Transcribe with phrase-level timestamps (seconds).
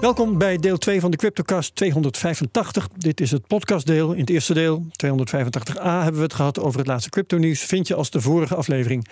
[0.00, 2.88] Welkom bij deel 2 van de CryptoCast 285.
[2.88, 4.12] Dit is het podcastdeel.
[4.12, 7.60] In het eerste deel, 285a, hebben we het gehad over het laatste crypto-nieuws.
[7.60, 9.08] Vind je als de vorige aflevering.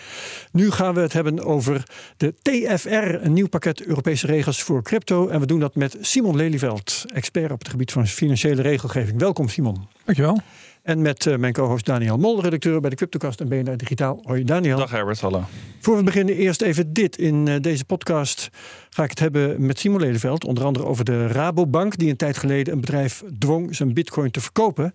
[0.52, 1.82] Nu gaan we het hebben over
[2.16, 5.28] de TFR, een nieuw pakket Europese regels voor crypto.
[5.28, 9.20] En we doen dat met Simon Lelyveld, expert op het gebied van financiële regelgeving.
[9.20, 9.88] Welkom, Simon.
[10.04, 10.40] Dankjewel.
[10.86, 14.20] En met uh, mijn co-host Daniel Mol, redacteur bij de Cryptocast en BNR Digitaal.
[14.22, 14.78] Hoi Daniel.
[14.78, 15.44] Dag Herbert, hallo.
[15.80, 17.18] Voor we beginnen eerst even dit.
[17.18, 18.48] In uh, deze podcast
[18.90, 20.44] ga ik het hebben met Simon Lelyveld.
[20.44, 24.40] Onder andere over de Rabobank, die een tijd geleden een bedrijf dwong zijn bitcoin te
[24.40, 24.92] verkopen.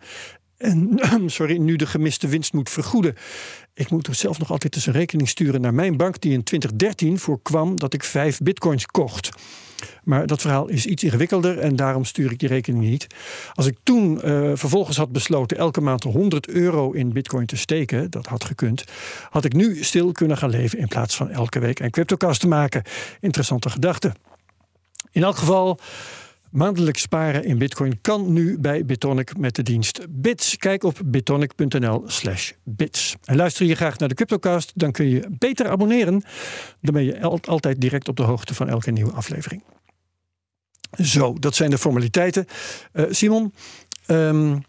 [0.58, 3.16] En sorry, nu de gemiste winst moet vergoeden.
[3.74, 6.44] Ik moet er zelf nog altijd eens een rekening sturen naar mijn bank, die in
[6.44, 9.30] 2013 voorkwam dat ik vijf bitcoins kocht.
[10.04, 13.08] Maar dat verhaal is iets ingewikkelder en daarom stuur ik die rekening niet.
[13.54, 18.12] Als ik toen uh, vervolgens had besloten elke maand 100 euro in bitcoin te steken,
[18.12, 18.84] dat had gekund,
[19.30, 22.48] had ik nu stil kunnen gaan leven in plaats van elke week een cryptocast te
[22.48, 22.84] maken.
[23.20, 24.14] Interessante gedachte.
[25.12, 25.80] In elk geval.
[26.52, 30.58] Maandelijks sparen in Bitcoin kan nu bij Bitonic met de dienst Bits.
[30.58, 33.16] Kijk op bitonic.nl/slash bits.
[33.24, 36.24] En luister je graag naar de Cryptocast, dan kun je beter abonneren.
[36.82, 39.64] Dan ben je altijd direct op de hoogte van elke nieuwe aflevering.
[40.92, 42.46] Zo, dat zijn de formaliteiten.
[42.94, 43.54] Uh, Simon,
[44.08, 44.64] um,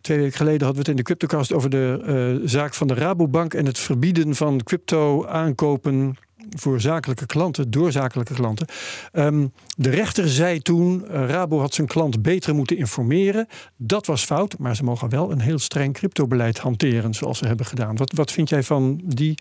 [0.00, 2.02] twee weken geleden hadden we het in de Cryptocast over de
[2.42, 6.16] uh, zaak van de Rabobank en het verbieden van crypto aankopen
[6.50, 8.66] voor zakelijke klanten, door zakelijke klanten.
[9.12, 13.46] Um, de rechter zei toen, uh, Rabo had zijn klant beter moeten informeren.
[13.76, 17.66] Dat was fout, maar ze mogen wel een heel streng cryptobeleid hanteren, zoals ze hebben
[17.66, 17.96] gedaan.
[17.96, 19.34] Wat, wat vind jij van die,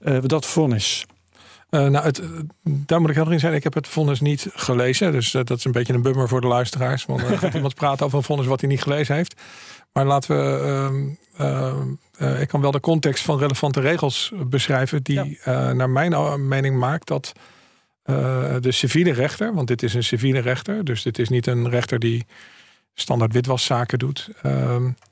[0.00, 1.06] uh, dat vonnis?
[1.74, 2.22] Uh, nou, het,
[2.62, 3.54] daar moet ik helder in zijn.
[3.54, 5.12] Ik heb het vonnis niet gelezen.
[5.12, 7.04] Dus uh, dat is een beetje een bummer voor de luisteraars.
[7.04, 9.40] Want uh, gaat iemand praten over een vonnis wat hij niet gelezen heeft.
[9.92, 11.20] Maar laten we.
[12.18, 15.02] Uh, ik kan wel de context van relevante regels beschrijven.
[15.02, 15.72] Die ja.
[15.72, 17.32] naar mijn mening maakt dat
[18.60, 19.54] de civiele rechter.
[19.54, 20.84] Want dit is een civiele rechter.
[20.84, 22.26] Dus dit is niet een rechter die
[22.94, 24.30] standaard witwaszaken doet.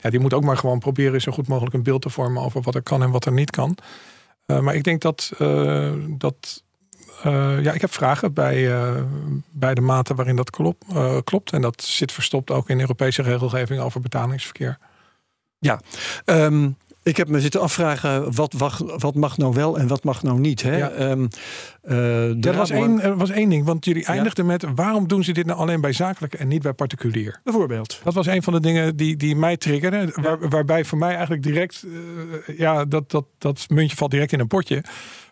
[0.01, 2.63] ja, die moet ook maar gewoon proberen zo goed mogelijk een beeld te vormen over
[2.63, 3.79] wat er kan en wat er niet kan.
[4.51, 6.63] Uh, maar ik denk dat, uh, dat
[7.27, 8.85] uh, ja, ik heb vragen bij,
[9.51, 10.85] bij de mate waarin dat klopt,
[11.25, 11.53] klopt.
[11.53, 14.79] En dat zit verstopt ook in Europese regelgeving over betalingsverkeer.
[15.59, 15.81] Ja,
[16.25, 20.23] um, ik heb me zitten afvragen wat, wat, wat mag nou wel en wat mag
[20.23, 20.63] nou niet.
[20.63, 20.77] Hè?
[20.77, 21.11] Ja.
[21.11, 21.29] Um,
[21.85, 24.51] uh, dat was één, er was één ding, want jullie eindigden ja.
[24.51, 27.41] met waarom doen ze dit nou alleen bij zakelijke en niet bij particulier?
[27.45, 28.01] Bijvoorbeeld.
[28.05, 30.09] Dat was een van de dingen die, die mij ja.
[30.15, 31.87] waar, waarbij voor mij eigenlijk direct,
[32.57, 34.85] ja, dat, dat, dat muntje valt direct in een potje.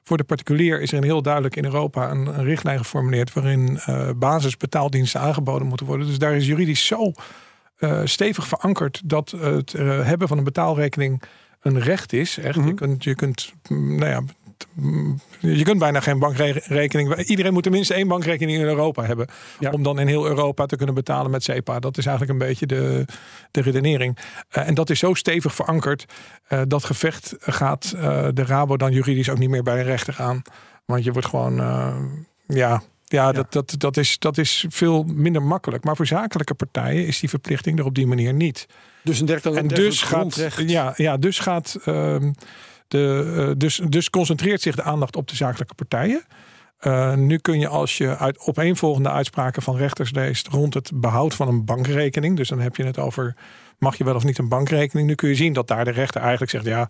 [0.08, 3.80] Voor de particulier is er een heel duidelijk in Europa een, een richtlijn geformuleerd waarin
[3.88, 6.06] uh, basisbetaaldiensten aangeboden moeten worden.
[6.06, 7.12] Dus daar is juridisch zo
[8.04, 11.22] stevig verankerd dat het hebben van een betaalrekening
[11.60, 12.38] een recht is.
[12.38, 12.56] Echt.
[12.56, 12.70] Mm -hmm.
[12.70, 14.22] je, kunt, je kunt, nou ja,
[15.40, 17.16] je kunt bijna geen bankrekening.
[17.16, 19.26] Iedereen moet tenminste één bankrekening in Europa hebben.
[19.58, 19.70] Ja.
[19.70, 21.78] Om dan in heel Europa te kunnen betalen met SEPA.
[21.78, 23.04] Dat is eigenlijk een beetje de,
[23.50, 24.18] de redenering.
[24.56, 26.04] Uh, en dat is zo stevig verankerd.
[26.48, 30.14] Uh, dat gevecht gaat uh, de Rabo dan juridisch ook niet meer bij de rechter
[30.18, 30.42] aan.
[30.84, 31.54] Want je wordt gewoon.
[31.54, 32.02] ja,
[32.46, 35.84] ja, ja, Dat, dat, dat, is, dat is veel minder makkelijk.
[35.84, 38.66] Maar voor zakelijke partijen is die verplichting er op die manier niet.
[39.02, 42.34] Dus een dergelijke en dus gaat, ja, ja, dus gaat um,
[42.88, 46.22] de, uh, dus, dus concentreert zich de aandacht op de zakelijke partijen.
[46.80, 51.34] Uh, nu kun je als je uit opeenvolgende uitspraken van rechters leest rond het behoud
[51.34, 53.36] van een bankrekening, dus dan heb je het over
[53.78, 55.08] mag je wel of niet een bankrekening.
[55.08, 56.88] Nu kun je zien dat daar de rechter eigenlijk zegt ja.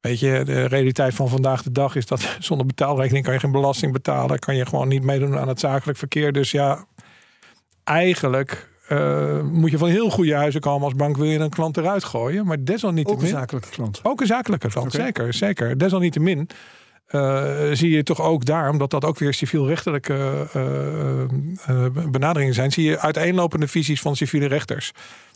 [0.00, 3.52] Weet je, de realiteit van vandaag de dag is dat zonder betaalrekening kan je geen
[3.52, 4.38] belasting betalen.
[4.38, 6.32] Kan je gewoon niet meedoen aan het zakelijk verkeer.
[6.32, 6.86] Dus ja,
[7.84, 11.76] eigenlijk uh, moet je van heel goede huizen komen als bank wil je een klant
[11.76, 12.46] eruit gooien.
[12.46, 13.18] Maar desalniettemin...
[13.18, 14.00] Ook een zakelijke klant.
[14.02, 15.06] Ook een zakelijke klant, okay.
[15.06, 15.32] zeker.
[15.32, 15.78] zeker.
[15.78, 16.48] Desalniettemin
[17.10, 20.46] uh, zie je toch ook daar, omdat dat ook weer civielrechtelijke
[21.70, 24.92] uh, benaderingen zijn, zie je uiteenlopende visies van civiele rechters.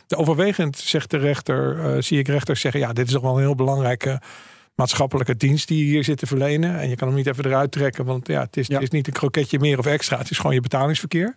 [0.07, 3.41] De overwegend, zegt de rechter, zie ik rechters zeggen, ja, dit is toch wel een
[3.41, 4.21] heel belangrijke
[4.79, 6.79] maatschappelijke dienst die je hier zit te verlenen.
[6.79, 8.73] En je kan hem niet even eruit trekken, want ja, het is, ja.
[8.73, 10.17] het is niet een kroketje meer of extra.
[10.17, 11.35] Het is gewoon je betalingsverkeer.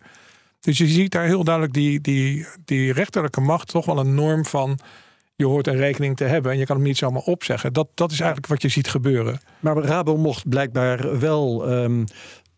[0.62, 4.44] Dus je ziet daar heel duidelijk die, die, die rechterlijke macht toch wel een norm
[4.44, 4.78] van
[5.36, 7.72] je hoort een rekening te hebben en je kan hem niet zomaar opzeggen.
[7.72, 9.40] Dat, dat is eigenlijk wat je ziet gebeuren.
[9.60, 12.04] Maar Rabo mocht blijkbaar wel um,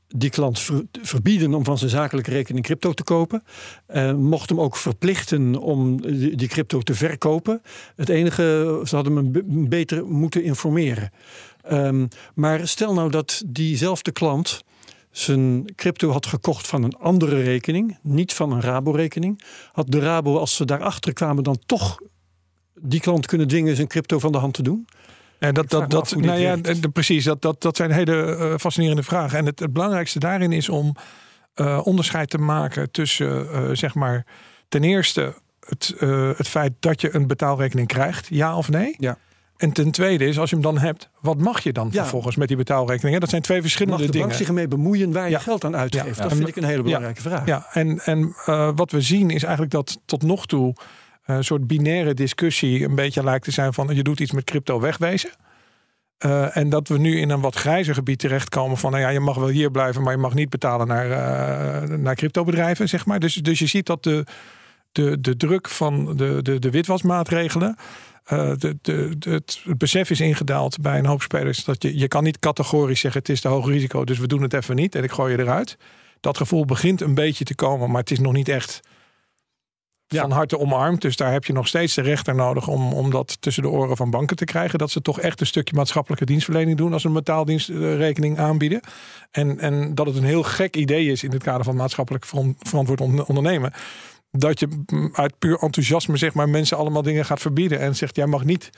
[0.08, 0.70] die klant
[1.02, 3.42] verbieden om van zijn zakelijke rekening crypto te kopen.
[3.94, 6.00] Uh, mocht hem ook verplichten om
[6.36, 7.62] die, crypto te verkopen.
[7.96, 11.10] Het enige, ze hadden hem beter moeten informeren.
[11.72, 14.64] Um, maar stel nou dat diezelfde klant
[15.16, 19.42] zijn crypto had gekocht van een andere rekening, niet van een Rabo-rekening.
[19.72, 21.98] Had de Rabo, als ze daarachter kwamen, dan toch
[22.80, 24.86] die klant kunnen dwingen zijn crypto van de hand te doen?
[25.38, 26.58] En dat, dat, dat, nou ja,
[26.92, 29.38] precies, dat, dat, dat zijn hele uh, fascinerende vragen.
[29.38, 30.96] En het, het, belangrijkste daarin is om
[31.56, 34.26] uh, onderscheid te maken tussen, uh, zeg maar,
[34.68, 35.34] ten eerste
[35.66, 35.94] het,
[36.36, 38.94] het feit dat je een betaalrekening krijgt, ja of nee.
[38.98, 39.18] Ja.
[39.56, 42.48] En ten tweede is, als je hem dan hebt, wat mag je dan vervolgens met
[42.48, 43.20] die betaalrekening?
[43.20, 44.28] Dat zijn twee verschillende mag de dingen.
[44.28, 46.22] Mag zich ermee bemoeien waar je geld aan uitgeeft?
[46.22, 47.46] Dat vind ik een hele belangrijke vraag.
[47.46, 48.34] Ja, en, en
[48.74, 50.74] wat we zien is eigenlijk dat tot nog toe
[51.24, 54.80] een soort binaire discussie een beetje lijkt te zijn van je doet iets met crypto
[54.80, 55.30] wegwezen.
[56.18, 59.20] Uh, en dat we nu in een wat grijzer gebied terechtkomen van nou ja, je
[59.20, 61.08] mag wel hier blijven, maar je mag niet betalen naar,
[61.98, 63.20] naar cryptobedrijven, zeg maar.
[63.20, 64.26] Dus, dus je ziet dat de,
[64.92, 67.76] de, de druk van de, de, de witwasmaatregelen.
[68.32, 72.08] Uh, de, de, het, het besef is ingedaald bij een hoop spelers dat je, je
[72.08, 74.94] kan niet categorisch zeggen het is te hoog risico, dus we doen het even niet
[74.94, 75.76] en ik gooi je eruit.
[76.20, 78.80] Dat gevoel begint een beetje te komen, maar het is nog niet echt
[80.08, 81.00] van harte omarmd.
[81.00, 83.96] Dus daar heb je nog steeds de rechter nodig om, om dat tussen de oren
[83.96, 84.78] van banken te krijgen.
[84.78, 88.80] Dat ze toch echt een stukje maatschappelijke dienstverlening doen als ze een betaaldienstrekening aanbieden.
[89.30, 92.24] En, en dat het een heel gek idee is in het kader van maatschappelijk
[92.58, 93.72] verantwoord ondernemen.
[94.36, 94.68] Dat je
[95.12, 98.70] uit puur enthousiasme zeg maar, mensen allemaal dingen gaat verbieden en zegt jij mag niet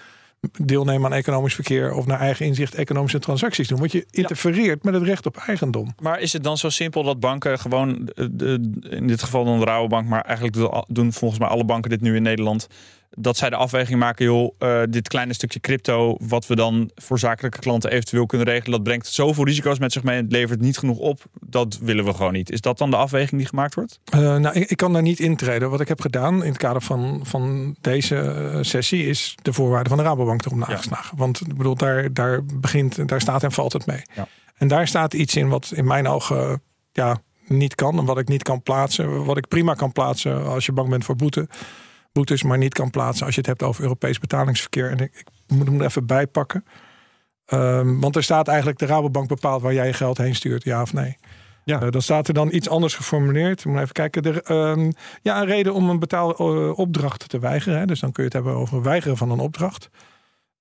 [0.63, 3.79] deelnemen aan economisch verkeer of naar eigen inzicht economische transacties doen.
[3.79, 5.95] Want je interfereert met het recht op eigendom.
[6.03, 8.09] Maar is het dan zo simpel dat banken gewoon,
[8.91, 10.57] in dit geval dan de Rabobank, maar eigenlijk
[10.89, 12.67] doen volgens mij alle banken dit nu in Nederland,
[13.19, 17.19] dat zij de afweging maken, joh, uh, dit kleine stukje crypto, wat we dan voor
[17.19, 20.79] zakelijke klanten eventueel kunnen regelen, dat brengt zoveel risico's met zich mee, het levert niet
[20.79, 22.51] genoeg op, dat willen we gewoon niet.
[22.51, 24.01] Is dat dan de afweging die gemaakt wordt?
[24.15, 25.71] Uh, nou, ik, ik, kan daar niet intreden.
[25.71, 29.89] Wat ik heb gedaan in het kader van, van deze eh, sessie is de voorwaarden
[29.89, 31.11] van de Rabobank erop nageslagen.
[31.11, 31.19] Ja.
[31.19, 34.03] Want ik bedoel, daar, daar begint, daar staat en valt het mee.
[34.15, 34.29] Ja.
[34.57, 36.63] En daar staat iets in wat in mijn ogen
[36.93, 39.25] ja, niet kan en wat ik niet kan plaatsen.
[39.25, 41.49] Wat ik prima kan plaatsen als je bang bent voor boete
[42.17, 44.91] boetes, maar niet kan plaatsen als je het hebt over Europees betalingsverkeer.
[44.91, 46.65] En ik, ik moet hem er even bijpakken.
[47.53, 50.83] Um, want er staat eigenlijk de Rabobank bepaalt waar jij je geld heen stuurt, ja
[50.83, 51.17] of nee.
[51.65, 51.83] Ja.
[51.83, 53.65] Uh, dan staat er dan iets anders geformuleerd.
[53.65, 54.23] Moet even kijken.
[54.23, 54.93] Er, um,
[55.23, 57.79] ja, een reden om een betaalopdracht uh, te weigeren.
[57.79, 57.87] Hè.
[57.87, 59.91] Dus dan kun je het hebben over weigeren van een opdracht.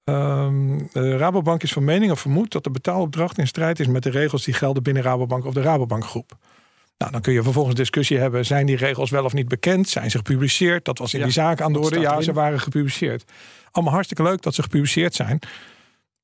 [0.03, 4.03] Um, de Rabobank is van mening of vermoedt dat de betaalopdracht in strijd is met
[4.03, 6.37] de regels die gelden binnen Rabobank of de Rabobank groep.
[6.97, 8.45] Nou, dan kun je vervolgens discussie hebben.
[8.45, 9.89] Zijn die regels wel of niet bekend?
[9.89, 10.85] Zijn ze gepubliceerd?
[10.85, 11.99] Dat was in die zaak aan de orde.
[11.99, 13.23] Ja, ze waren gepubliceerd.
[13.71, 15.39] Allemaal hartstikke leuk dat ze gepubliceerd zijn.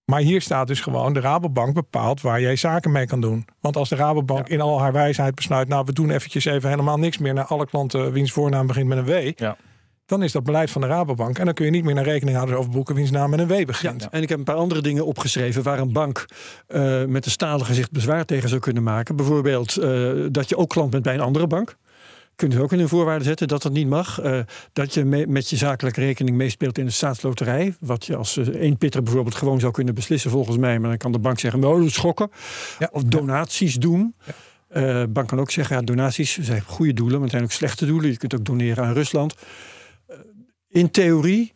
[0.06, 3.46] Maar hier staat dus gewoon: de Rabobank bepaalt waar jij zaken mee kan doen.
[3.60, 6.98] Want als de Rabobank in al haar wijsheid besluit: nou, we doen eventjes even helemaal
[6.98, 9.32] niks meer naar alle klanten wiens voornaam begint met een W.
[9.36, 9.58] Ja
[10.12, 11.40] dan is dat beleid van de Rabobank.
[11.40, 14.02] En dan kun je niet meer naar rekeninghouders overboeken wiens naam met een W begint.
[14.02, 16.26] Ja, en ik heb een paar andere dingen opgeschreven waar een bank
[16.70, 19.16] uh, met een stalen gezicht bezwaar tegen zou kunnen maken.
[19.16, 21.78] Bijvoorbeeld uh, dat je ook klant bent bij een andere bank.
[22.36, 24.24] Kunt u ook in een voorwaarde zetten dat dat niet mag.
[24.24, 24.40] Uh,
[24.74, 27.76] dat je me met je zakelijke rekening meespeelt in de staatsloterij.
[27.80, 30.80] Wat je als één pitter bijvoorbeeld gewoon zou kunnen beslissen volgens mij.
[30.80, 32.32] Maar dan kan de bank zeggen, nou dat schokken.
[32.80, 32.90] Ja.
[32.92, 34.16] Of donaties doen.
[34.26, 34.34] Ja.
[34.74, 37.86] Uh, bank kan ook zeggen, ja, donaties zijn goede doelen, maar het zijn ook slechte
[37.86, 38.10] doelen.
[38.10, 39.36] Je kunt ook doneren aan Rusland
[40.72, 41.54] in theorie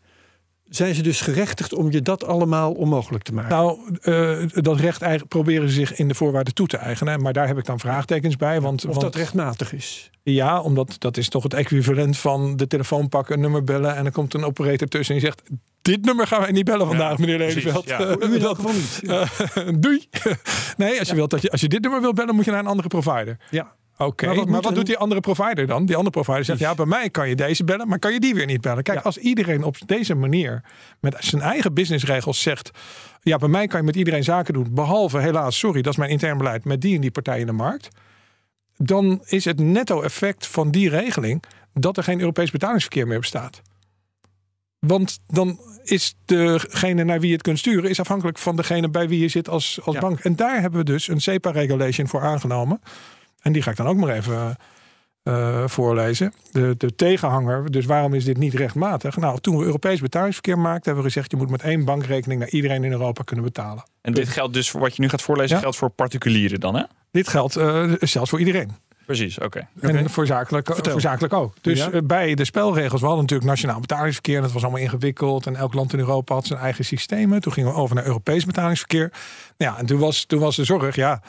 [0.70, 3.50] zijn ze dus gerechtigd om je dat allemaal onmogelijk te maken?
[3.50, 7.22] Nou, uh, dat recht proberen ze zich in de voorwaarden toe te eigenen.
[7.22, 8.62] Maar daar heb ik dan vraagtekens bij.
[8.62, 10.10] Want, of want, dat rechtmatig is?
[10.24, 13.96] Ja, omdat dat is toch het equivalent van de telefoon pakken, een nummer bellen...
[13.96, 15.50] en er komt een operator tussen en die zegt...
[15.82, 17.88] dit nummer gaan wij niet bellen vandaag, ja, meneer Lelyveld.
[17.88, 18.16] Ja.
[18.22, 19.00] u dat gewoon niet.
[19.04, 19.30] Uh,
[19.84, 20.08] doei.
[20.78, 22.60] nee, als je, wilt dat je, als je dit nummer wilt bellen, moet je naar
[22.60, 23.38] een andere provider.
[23.50, 23.76] Ja.
[23.98, 25.86] Oké, maar, wat, doet die andere provider dan?
[25.86, 28.34] Die andere provider zegt, ja, bij mij kan je deze bellen, maar kan je die
[28.34, 28.84] weer niet bellen.
[28.84, 30.64] Kijk, als iedereen op deze manier
[31.00, 32.72] met zijn eigen businessregels zegt,
[33.22, 36.12] ja, bij mij kan je met iedereen zaken doen, behalve helaas, sorry, dat is mijn
[36.12, 37.90] intern beleid, met die en die partij in de markt.
[38.78, 43.62] Dan is het netto-effect van die regeling dat er geen Europees betalingsverkeer meer bestaat.
[44.80, 49.08] Want dan is degene naar wie je het kunt sturen, is afhankelijk van degene bij
[49.08, 50.20] wie je zit als, als bank.
[50.20, 52.82] En daar hebben we dus een SEPA-regulation voor aangenomen.
[53.46, 54.58] En die ga ik dan ook maar even
[55.24, 56.34] uh, voorlezen.
[56.52, 59.18] De, de tegenhanger, dus waarom is dit niet rechtmatig?
[59.18, 62.50] Nou, toen we Europees betalingsverkeer maakten, hebben we gezegd: je moet met één bankrekening naar
[62.50, 63.84] iedereen in Europa kunnen betalen.
[64.02, 66.84] En dit geldt dus voor wat je nu gaat voorlezen, geldt voor particulieren dan, hè?
[67.12, 68.72] Dit geldt uh, zelfs voor iedereen.
[69.06, 69.68] Precies, oké.
[69.78, 69.96] Okay.
[69.96, 71.54] En voor zakelijk, voor zakelijk ook.
[71.62, 72.02] Dus ja?
[72.02, 74.36] bij de spelregels, we hadden natuurlijk nationaal betalingsverkeer.
[74.36, 75.46] En dat was allemaal ingewikkeld.
[75.46, 77.42] En elk land in Europa had zijn eigen systemen.
[77.42, 79.12] Toen gingen we over naar Europees betalingsverkeer.
[79.58, 81.22] Ja, en toen was, toen was de zorg, ja,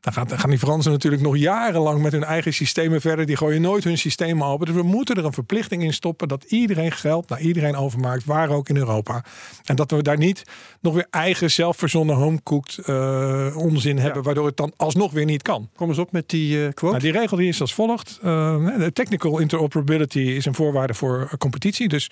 [0.00, 3.26] Dan gaan, dan gaan die Fransen natuurlijk nog jarenlang met hun eigen systemen verder.
[3.26, 4.66] Die gooien nooit hun systemen open.
[4.66, 8.50] Dus we moeten er een verplichting in stoppen dat iedereen geld naar iedereen overmaakt, waar
[8.50, 9.24] ook in Europa.
[9.64, 10.42] En dat we daar niet
[10.80, 15.68] nog weer eigen zelfverzonnen homecooked uh, onzin hebben, waardoor het dan alsnog weer niet kan.
[15.76, 16.96] Kom eens op met die uh, quote.
[16.96, 18.18] Nou, die regel die is als volgt.
[18.24, 21.88] Uh, de technical interoperability is een voorwaarde voor competitie.
[21.88, 22.10] Dus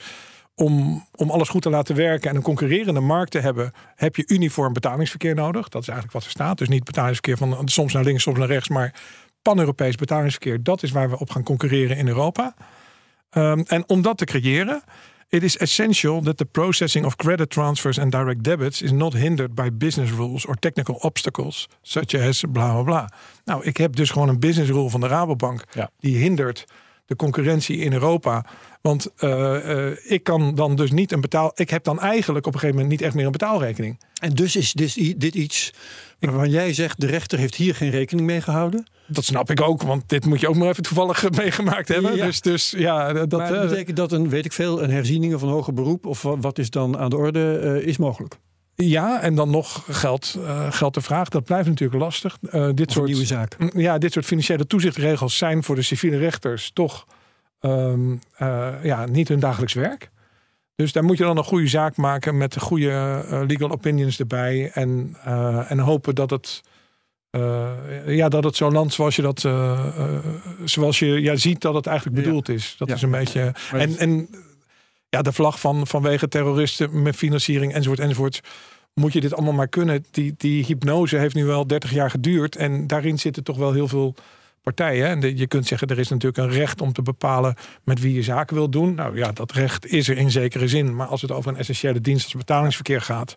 [0.58, 4.24] om, om alles goed te laten werken en een concurrerende markt te hebben, heb je
[4.26, 5.68] uniform betalingsverkeer nodig.
[5.68, 6.58] Dat is eigenlijk wat er staat.
[6.58, 8.94] Dus niet betalingsverkeer van soms naar links, soms naar rechts, maar
[9.42, 10.62] pan-Europees betalingsverkeer.
[10.62, 12.54] Dat is waar we op gaan concurreren in Europa.
[13.30, 14.82] Um, en om dat te creëren,
[15.28, 19.54] it is essential that the processing of credit transfers and direct debits is not hindered
[19.54, 23.10] by business rules or technical obstacles, such as bla bla bla.
[23.44, 25.90] Nou, ik heb dus gewoon een business rule van de Rabobank Ja.
[25.98, 26.64] die hindert
[27.08, 28.44] de concurrentie in Europa.
[28.80, 31.52] Want eh, eh, ik kan dan dus niet een betaal.
[31.54, 34.00] Ik heb dan eigenlijk op een gegeven moment niet echt meer een betaalrekening.
[34.20, 35.72] En dus is dit, dit iets
[36.20, 37.00] waarvan jij zegt...
[37.00, 38.86] de rechter heeft hier geen rekening mee gehouden?
[39.06, 42.16] Dat snap ik ook, want dit moet je ook maar even toevallig meegemaakt hebben.
[42.16, 42.24] Ja.
[42.26, 45.48] Dus, dus ja, dat Maar eh, betekent dat een, weet ik veel, een herziening van
[45.48, 46.06] hoger beroep...
[46.06, 48.38] of wa- wat is dan aan de orde, eh, is mogelijk?
[48.84, 51.28] Ja, en dan nog geld, eh geld de vraag.
[51.28, 52.38] Dat blijft natuurlijk lastig.
[52.50, 53.56] Eh, dit soort nieuwe zaak?
[53.74, 57.06] Ja, dit soort financiële toezichtregels zijn voor de civiele rechters toch
[57.60, 60.10] ehm, eh, ja, niet hun dagelijks werk.
[60.74, 64.70] Dus daar moet je dan een goede zaak maken met de goede legal opinions erbij.
[64.74, 65.16] En,
[65.68, 66.60] en hopen dat het,
[68.06, 69.40] ja, dat het zo'n land zoals je dat
[70.64, 72.22] zoals je ja, ziet dat het eigenlijk Ja.
[72.24, 72.74] bedoeld is.
[72.78, 72.94] Dat Ja.
[72.94, 73.54] is een beetje.
[73.72, 74.28] En, en
[75.10, 78.40] ja, de vlag van vanwege terroristen met financiering enzovoort enzovoort.
[78.94, 80.04] Moet je dit allemaal maar kunnen?
[80.10, 82.56] Die, die hypnose heeft nu wel 30 jaar geduurd.
[82.56, 84.14] En daarin zitten toch wel heel veel
[84.62, 85.06] partijen.
[85.06, 88.14] En de- je kunt zeggen, er is natuurlijk een recht om te bepalen met wie
[88.14, 88.94] je zaken wil doen.
[88.94, 90.96] Nou ja, dat recht is er in zekere zin.
[90.96, 93.36] Maar als het over een essentiële dienst als betalingsverkeer gaat.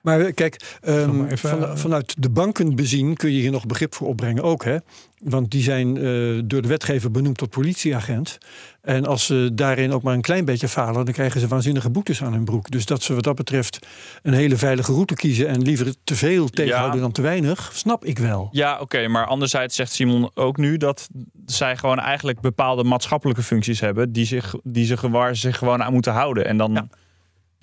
[0.00, 3.94] Maar kijk, maar even, van- eh, vanuit de banken bezien kun je hier nog begrip
[3.94, 4.64] voor opbrengen ook.
[4.64, 4.76] Hè?
[5.24, 6.02] Want die zijn eh,
[6.44, 8.38] door de wetgever benoemd tot politieagent.
[8.82, 11.04] En als ze daarin ook maar een klein beetje falen...
[11.04, 12.70] dan krijgen ze waanzinnige boetes aan hun broek.
[12.70, 13.86] Dus dat ze wat dat betreft
[14.22, 15.48] een hele veilige route kiezen...
[15.48, 17.02] en liever te veel tegenhouden Ja.
[17.02, 18.48] dan te weinig, snap ik wel.
[18.52, 21.08] Ja, oké, maar anderzijds zegt Simon ook nu dat
[21.46, 25.92] zij gewoon eigenlijk bepaalde maatschappelijke functies hebben die zich, die ze, waar zich gewoon aan
[25.92, 26.46] moeten houden.
[26.46, 26.88] En dan Ja.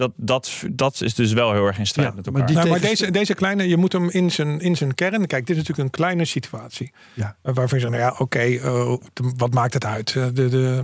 [0.03, 2.55] Dat, dat, dat is dus wel heel erg in strijd Ja, met maar elkaar.
[2.55, 5.27] Nou, maar deze, deze kleine, je moet hem in zijn, in zijn kern.
[5.27, 6.91] Kijk, dit is natuurlijk een kleine situatie.
[7.13, 7.35] Ja.
[7.41, 8.95] Eh, Waarvan je zegt, nou ja, oké, eh,
[9.37, 10.15] wat maakt het uit?
[10.15, 10.83] Eh, De, de,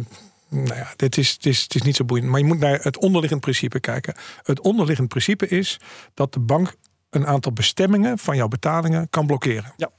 [0.50, 2.30] nou ja, dit is, het, is, het is niet zo boeiend.
[2.30, 4.16] Maar je moet naar het onderliggend principe kijken.
[4.44, 5.80] Het onderliggend principe is
[6.14, 6.76] dat de bank
[7.10, 9.74] een aantal bestemmingen van jouw betalingen kan blokkeren.
[9.78, 9.90] Ja.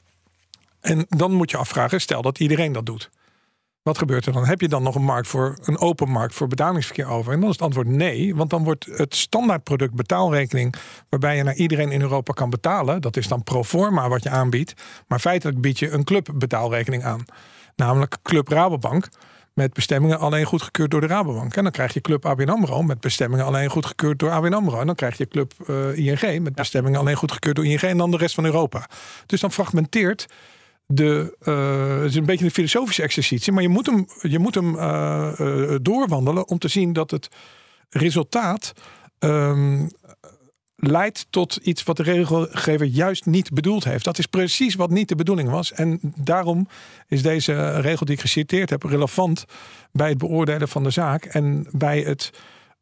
[0.80, 3.10] En dan moet je afvragen, stel dat iedereen dat doet.
[3.82, 4.46] Wat gebeurt er dan?
[4.46, 7.32] Heb je dan nog een markt voor een open markt voor betalingsverkeer over?
[7.32, 10.74] En dan is het antwoord nee, want dan wordt het standaardproduct betaalrekening,
[11.08, 14.30] waarbij je naar iedereen in Europa kan betalen, dat is dan pro forma wat je
[14.30, 14.74] aanbiedt,
[15.06, 17.24] maar feitelijk bied je een club betaalrekening aan,
[17.76, 19.08] namelijk Club Rabobank.
[19.54, 21.56] Met bestemmingen alleen goedgekeurd door de Rabobank.
[21.56, 24.80] En dan krijg je Club ABN AMRO met bestemmingen alleen goedgekeurd door ABN AMRO.
[24.80, 27.80] En dan krijg je Club eh, ING met bestemmingen alleen goedgekeurd door ING.
[27.80, 28.88] En dan de rest van Europa.
[29.26, 30.26] Dus dan fragmenteert
[30.92, 34.54] de, eh, het is een beetje een filosofische exercitie, maar je moet hem, je moet
[34.54, 37.28] hem eh, eh, doorwandelen om te zien dat het
[37.88, 38.72] resultaat
[39.18, 39.86] ehm,
[40.76, 44.04] leidt tot iets wat de regelgever juist niet bedoeld heeft.
[44.04, 45.72] Dat is precies wat niet de bedoeling was.
[45.72, 46.68] En daarom
[47.08, 49.44] is deze regel die ik geciteerd heb relevant
[49.92, 52.30] bij het beoordelen van de zaak en bij het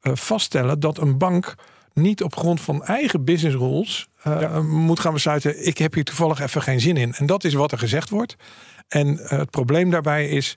[0.00, 1.55] vaststellen dat een bank
[2.00, 5.67] niet op grond van eigen business rules eh, moet gaan besluiten.
[5.67, 7.12] Ik heb hier toevallig even geen zin in.
[7.12, 8.37] En dat is wat er gezegd wordt.
[8.88, 10.57] En eh, het probleem daarbij is.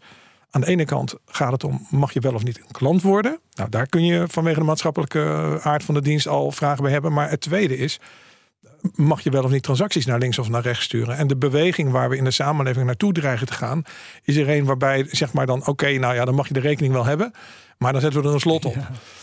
[0.54, 3.40] Aan de ene kant gaat het om, mag je wel of niet een klant worden?
[3.54, 7.14] Nou, daar kun je vanwege de maatschappelijke aard van de dienst al vragen bij hebben.
[7.14, 8.00] Maar het tweede is,
[8.96, 11.18] mag je wel of niet transacties naar links of naar rechts sturen?
[11.18, 13.84] En de beweging waar we in de samenleving naartoe dreigen te gaan,
[14.24, 16.94] is er een waarbij zeg maar dan, oké, nou ja, dan mag je de rekening
[16.94, 17.34] wel hebben.
[17.82, 18.76] Maar dan zetten we er een slot op.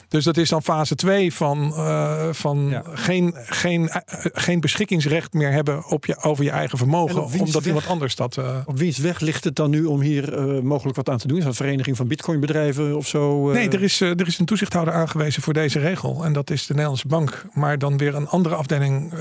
[0.09, 2.83] Dus dat is dan fase 2 van, eh, van Ja.
[2.93, 4.01] geen, geen, eh,
[4.33, 7.23] geen beschikkingsrecht meer hebben op je, over je eigen vermogen.
[7.23, 7.65] Omdat weg?
[7.67, 8.37] iemand anders dat.
[8.37, 10.33] eh, Op wiens weg ligt het dan nu om hier
[10.65, 11.37] mogelijk wat aan te doen?
[11.37, 13.51] Is dat een vereniging van bitcoinbedrijven of zo?
[13.51, 16.25] Nee, er is, er is een toezichthouder aangewezen voor deze regel.
[16.25, 17.45] En dat is de Nederlandse Bank.
[17.53, 19.13] Maar dan weer een andere afdeling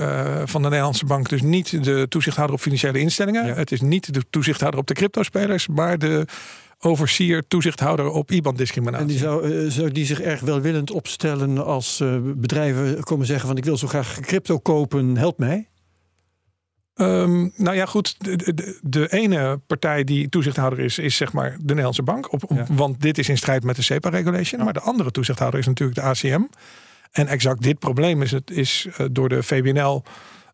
[0.44, 1.28] van de Nederlandse Bank.
[1.28, 3.46] Dus niet de toezichthouder op financiële instellingen.
[3.46, 3.54] Ja.
[3.54, 5.68] Het is niet de toezichthouder op de cryptospelers.
[5.68, 6.26] Maar de
[6.80, 9.06] overseer, toezichthouder op IBAN-discriminatie.
[9.06, 13.48] En die zou, eh, zou die zich erg welwillend opstellen als eh, bedrijven komen zeggen
[13.48, 15.68] van ik wil zo graag crypto kopen, help mij.
[16.94, 18.14] Ehm, nou ja, goed.
[18.18, 22.32] De, de, de ene partij die toezichthouder is, is zeg maar de Nederlandse Bank.
[22.32, 22.66] Op, op- Ja.
[22.70, 24.64] Want dit is in strijd met de CEPA-regulation.
[24.64, 26.42] Maar de andere toezichthouder is natuurlijk de ACM.
[27.12, 30.02] En exact dit probleem is, het, is eh, door de VBNL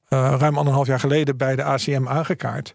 [0.09, 2.75] ruim anderhalf jaar geleden bij de ACM aangekaart.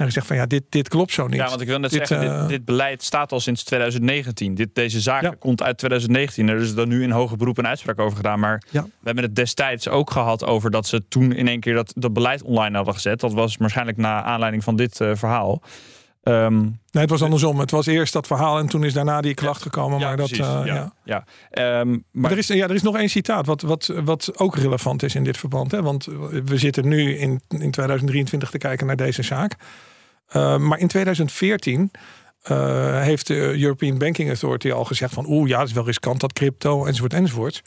[0.00, 1.36] En gezegd van ja, dit, dit klopt zo niet.
[1.36, 4.54] Ja, want ik wil net Dit, zeggen, eh, dit, dit beleid staat al sinds 2019.
[4.54, 5.34] Dit, deze zaak Ja.
[5.38, 6.48] komt uit 2019.
[6.48, 8.40] Er is dan nu in hoger beroep een uitspraak over gedaan.
[8.40, 8.82] Maar Ja.
[8.82, 12.12] we hebben het destijds ook gehad over dat ze toen in één keer dat, dat
[12.12, 13.20] beleid online hadden gezet.
[13.20, 15.62] Dat was waarschijnlijk na aanleiding van dit eh, verhaal.
[16.22, 16.58] Ehm,
[16.92, 17.58] Nee, het was andersom.
[17.58, 19.98] Het was eerst dat verhaal en toen is daarna die klacht gekomen.
[19.98, 20.46] ja, maar dat, precies.
[20.46, 20.74] eh, ja.
[20.74, 20.92] ja.
[21.04, 21.24] ja.
[21.50, 24.56] Ehm, maar, Maar er is, ja, er is nog één citaat wat, wat, wat ook
[24.56, 25.70] relevant is in dit verband.
[25.70, 25.82] Hè?
[25.82, 26.04] Want
[26.44, 29.56] we zitten nu in, in 2023 te kijken naar deze zaak.
[30.36, 31.90] Uh, maar in 2014
[32.50, 35.26] uh, heeft de European Banking Authority al gezegd van...
[35.28, 37.62] oeh, ja, het is wel riskant dat crypto, enzovoort, enzovoort.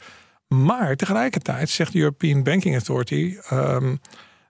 [0.48, 3.36] Maar tegelijkertijd zegt de European Banking Authority...
[3.52, 4.00] Um,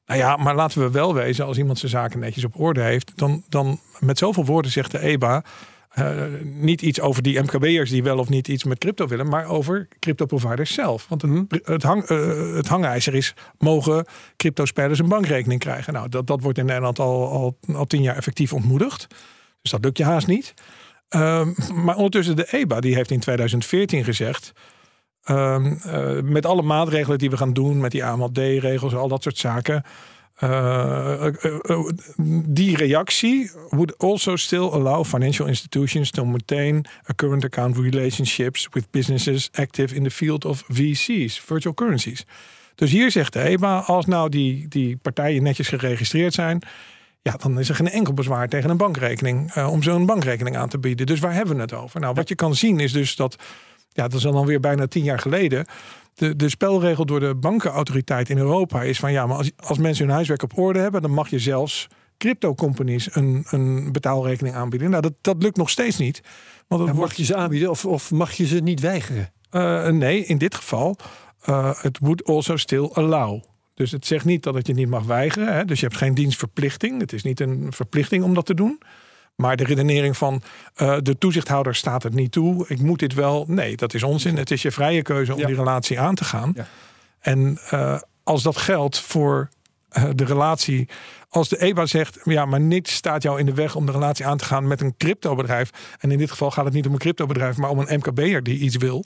[0.06, 3.12] nou ja, maar laten we wel wezen, als iemand zijn zaken netjes op orde heeft...
[3.16, 5.44] dan, dan met zoveel woorden zegt de EBA...
[5.98, 9.46] Uh, niet iets over die MKB'ers die wel of niet iets met crypto willen, maar
[9.46, 11.06] over crypto providers zelf.
[11.08, 15.92] Want het, het, hang, uh, het hangijzer is: mogen crypto-spelers een bankrekening krijgen?
[15.92, 19.06] Nou, dat, dat wordt in Nederland al, al, al tien jaar effectief ontmoedigd.
[19.62, 20.54] Dus dat lukt je haast niet.
[21.10, 21.46] Uh,
[21.84, 24.52] maar ondertussen de EBA die heeft in 2014 gezegd.
[25.30, 25.58] Uh,
[26.22, 29.84] met alle maatregelen die we gaan doen, met die AMLD-regels, al dat soort zaken.
[30.42, 31.88] Uh, uh,
[32.46, 38.90] die reactie would also still allow financial institutions to maintain a current account relationships with
[38.90, 42.26] businesses active in the field of VC's, virtual currencies.
[42.74, 46.62] Dus hier zegt de EBA, als nou die, die partijen netjes geregistreerd zijn,
[47.22, 50.78] ja, dan is er geen enkel bezwaar tegen een bankrekening om zo'n bankrekening aan te
[50.78, 51.06] bieden.
[51.06, 52.00] Dus waar hebben we het over?
[52.00, 53.36] Nou, wat je kan zien is dus dat,
[53.92, 55.66] ja, dat is dan weer bijna tien jaar geleden.
[56.14, 60.04] De, de spelregel door de bankenautoriteit in Europa is van ja, maar als, als mensen
[60.04, 61.86] hun huiswerk op orde hebben, dan mag je zelfs
[62.18, 64.90] crypto companies een, een betaalrekening aanbieden.
[64.90, 66.20] Nou, dat, dat lukt nog steeds niet.
[66.68, 67.00] Want ja, wordt...
[67.00, 69.32] Mag je ze aanbieden of, of mag je ze niet weigeren?
[69.50, 70.96] Uh, nee, in dit geval,
[71.40, 73.42] het uh, would also still allow.
[73.74, 75.54] Dus het zegt niet dat het je niet mag weigeren.
[75.54, 75.64] Hè?
[75.64, 77.00] Dus je hebt geen dienstverplichting.
[77.00, 78.80] Het is niet een verplichting om dat te doen.
[79.36, 80.42] Maar de redenering van
[80.76, 82.64] uh, de toezichthouder staat het niet toe.
[82.68, 83.44] Ik moet dit wel.
[83.48, 84.36] Nee, dat is onzin.
[84.36, 85.46] Het is je vrije keuze om ja.
[85.46, 86.52] die relatie aan te gaan.
[86.56, 86.66] Ja.
[87.20, 89.48] En uh, als dat geldt voor
[89.98, 90.88] uh, de relatie.
[91.28, 94.26] Als de EBA zegt, ja, maar niets staat jou in de weg om de relatie
[94.26, 95.70] aan te gaan met een cryptobedrijf.
[95.98, 98.58] En in dit geval gaat het niet om een cryptobedrijf, maar om een MKB'er die
[98.58, 99.04] iets wil.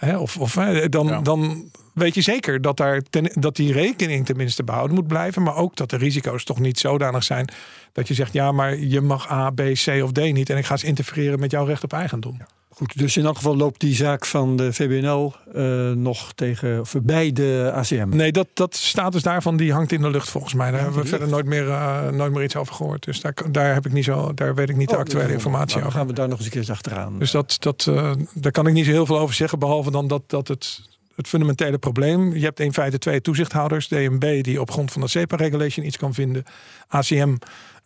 [0.00, 0.54] Hè, of of
[0.88, 1.20] dan, ja.
[1.20, 5.42] dan weet je zeker dat, daar ten, dat die rekening tenminste behouden moet blijven.
[5.42, 7.48] Maar ook dat de risico's toch niet zodanig zijn
[7.92, 10.50] dat je zegt: ja, maar je mag A, B, C of D niet.
[10.50, 12.36] En ik ga eens interfereren met jouw recht op eigendom.
[12.38, 12.46] Ja.
[12.80, 17.32] Goed, dus in elk geval loopt die zaak van de VBNL uh, nog tegen voorbij
[17.32, 18.08] de ACM.
[18.08, 20.70] Nee, dat, dat status daarvan die hangt in de lucht volgens mij.
[20.70, 23.04] Daar ja, hebben we verder nooit meer, uh, nooit meer iets over gehoord.
[23.04, 25.76] Dus daar, daar, heb ik niet zo, daar weet ik niet oh, de actuele informatie
[25.76, 25.98] nou, over.
[25.98, 27.18] Dan gaan we daar nog eens een keer achteraan.
[27.18, 29.58] Dus dat, dat, uh, daar kan ik niet zo heel veel over zeggen.
[29.58, 30.80] Behalve dan dat, dat het,
[31.14, 32.34] het fundamentele probleem.
[32.34, 33.88] Je hebt in feite twee toezichthouders.
[33.88, 36.44] DNB die op grond van de CEPA-regulation iets kan vinden.
[36.88, 37.36] ACM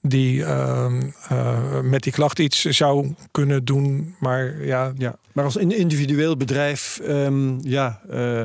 [0.06, 0.86] die uh,
[1.32, 4.14] uh, met die klacht iets zou kunnen doen.
[4.18, 5.16] Maar ja, ja.
[5.32, 8.42] Maar als individueel bedrijf, um, ja, uh,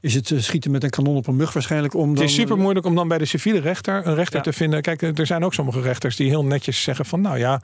[0.00, 2.06] is het schieten met een kanon op een mug waarschijnlijk om.
[2.06, 2.22] Dan...
[2.22, 4.42] Het is super moeilijk om dan bij de civiele rechter een rechter ja.
[4.42, 4.82] te vinden.
[4.82, 7.62] Kijk, er zijn ook sommige rechters die heel netjes zeggen van, nou ja.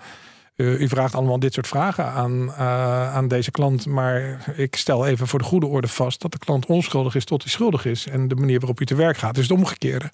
[0.57, 3.87] Uh, u vraagt allemaal dit soort vragen aan, uh, aan deze klant.
[3.87, 7.43] Maar ik stel even voor de goede orde vast dat de klant onschuldig is tot
[7.43, 8.07] hij schuldig is.
[8.07, 10.11] En de manier waarop u te werk gaat is het omgekeerde.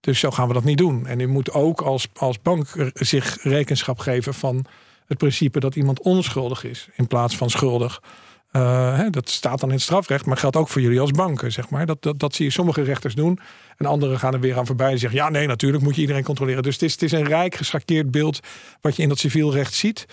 [0.00, 1.06] Dus zo gaan we dat niet doen.
[1.06, 4.64] En u moet ook als, als bank zich rekenschap geven van
[5.06, 8.02] het principe dat iemand onschuldig is in plaats van schuldig.
[8.52, 11.52] Uh, hè, dat staat dan in het strafrecht, maar geldt ook voor jullie als banken.
[11.52, 11.86] Zeg maar.
[11.86, 13.38] dat, dat, dat zie je sommige rechters doen.
[13.76, 16.24] En anderen gaan er weer aan voorbij en zeggen: ja, nee, natuurlijk moet je iedereen
[16.24, 16.62] controleren.
[16.62, 18.40] Dus het is, het is een rijk geschakeerd beeld
[18.80, 20.06] wat je in dat civiel recht ziet.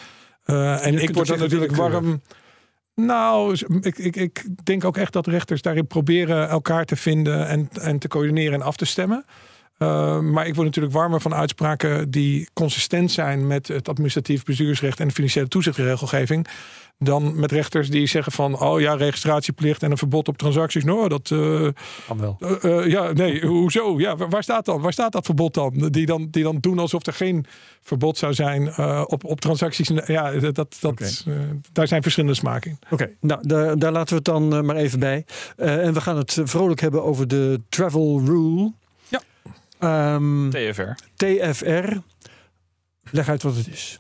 [0.45, 2.21] Uh, en ik word er natuurlijk warm.
[2.95, 7.69] Nou, ik, ik, ik denk ook echt dat rechters daarin proberen elkaar te vinden en,
[7.82, 9.26] en te coördineren en af te stemmen.
[9.79, 14.99] Uh, maar ik word natuurlijk warmer van uitspraken die consistent zijn met het administratief bestuursrecht
[14.99, 16.47] en de financiële toezichtregelgeving.
[16.97, 20.83] Dan met rechters die zeggen van, oh ja, registratieplicht en een verbod op transacties.
[20.83, 21.29] Nou, dat.
[21.29, 21.69] Uh,
[22.07, 22.38] kan wel.
[22.61, 23.99] Uh, ja, nee, hoezo?
[23.99, 24.81] Ja, waar staat dan?
[24.81, 25.73] Waar staat dat verbod dan?
[25.89, 27.45] Die dan, die dan doen alsof er geen
[27.81, 29.91] verbod zou zijn op, op transacties.
[30.05, 31.11] Ja, dat, dat, okay.
[31.71, 32.77] daar zijn verschillende smaken in.
[32.83, 33.15] Oké, okay.
[33.19, 35.25] nou, daar, daar laten we het dan maar even bij.
[35.55, 38.73] en we gaan het vrolijk hebben over de travel rule.
[39.86, 40.89] Um, TFR.
[41.15, 41.98] TFR.
[43.12, 44.00] Leg uit wat het is.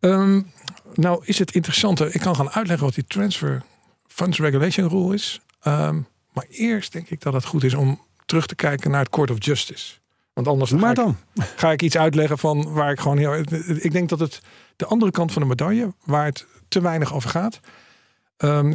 [0.00, 0.52] Um,
[0.94, 2.12] nou is het interessante.
[2.12, 3.62] Ik kan gaan uitleggen wat die Transfer
[4.06, 5.40] Funds Regulation Rule is.
[5.66, 9.10] Um, maar eerst denk ik dat het goed is om terug te kijken naar het
[9.10, 9.94] Court of Justice.
[10.32, 11.16] Want anders maar ga, dan.
[11.34, 13.34] Ik, ga ik iets uitleggen van waar ik gewoon heel.
[13.66, 14.40] Ik denk dat het
[14.76, 17.60] de andere kant van de medaille, waar het te weinig over gaat,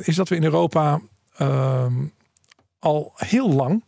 [0.01, 1.01] is dat we in Europa
[2.79, 3.83] al heel lang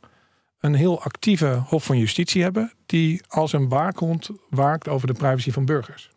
[0.64, 2.72] een heel actieve Hof van Justitie hebben.
[2.86, 6.10] die als een waakhond waakt over de privacy van burgers.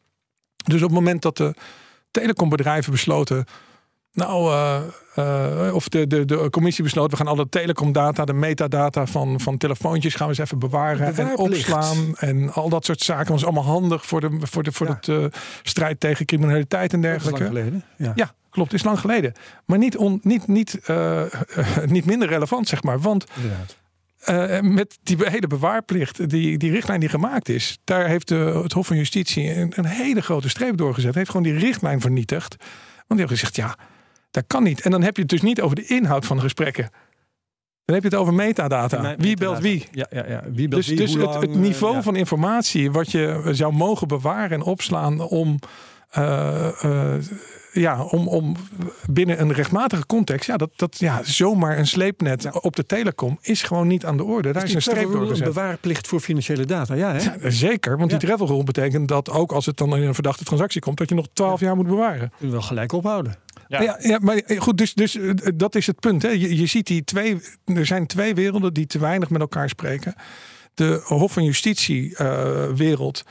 [0.64, 1.54] Dus op het moment dat de
[2.10, 3.44] telecombedrijven besloten.
[4.12, 4.80] Nou, uh,
[5.18, 9.56] uh, of de, de, de commissie besloot, we gaan alle telecomdata, de metadata van, van
[9.56, 12.16] telefoontjes gaan we eens even bewaren en opslaan.
[12.16, 13.26] En al dat soort zaken.
[13.26, 14.98] Dat is allemaal handig voor de, voor de, voor ja.
[15.00, 17.38] de uh, strijd tegen criminaliteit en dergelijke.
[17.38, 17.84] Dat is lang geleden.
[17.96, 18.12] Ja.
[18.14, 18.34] ja.
[18.50, 19.32] klopt, is lang geleden.
[19.64, 20.80] Maar niet, on, niet, niet,
[21.86, 23.00] niet minder relevant, zeg maar.
[23.00, 23.26] Want
[24.30, 28.72] uh, met die hele bewaarplicht, die, die richtlijn die gemaakt is, daar heeft de, het
[28.72, 31.14] Hof van Justitie een, een, hele grote streep doorgezet.
[31.14, 32.56] Heeft gewoon die richtlijn vernietigd.
[33.06, 33.76] Want die heeft gezegd, ja,
[34.30, 34.80] dat kan niet.
[34.80, 36.90] En dan heb je het dus niet over de inhoud van de gesprekken.
[37.84, 39.02] Dan heb je het over metadata.
[39.02, 39.86] Me wie belt wie?
[39.90, 40.42] Ja, ja, ja.
[40.52, 42.02] Wie belt dus wie, dus het, lang, het, niveau ja.
[42.02, 45.58] van informatie wat je zou mogen bewaren en opslaan om.
[46.18, 47.14] Uh, uh,
[47.80, 48.56] ja, om, om
[49.10, 52.50] binnen een rechtmatige context, ja, dat, dat ja, zomaar een sleepnet ja.
[52.50, 54.52] op de telecom is gewoon niet aan de orde.
[54.52, 55.46] Daar is, is een streep door gezet.
[55.46, 57.18] Een bewaarplicht voor financiële data, ja, hè?
[57.18, 58.18] ja zeker, want ja.
[58.18, 61.08] die travel rule betekent dat ook als het dan in een verdachte transactie komt, dat
[61.08, 62.32] je nog twaalf jaar moet bewaren.
[62.38, 63.34] Kun je wel gelijk ophouden.
[63.68, 63.82] Ja.
[63.82, 65.18] Ja, ja, maar goed, dus, dus
[65.54, 66.22] dat is het punt.
[66.22, 66.28] Hè.
[66.28, 70.14] Je, je ziet die twee, er zijn twee werelden die te weinig met elkaar spreken.
[70.74, 73.22] De Hof van Justitie uh, wereld.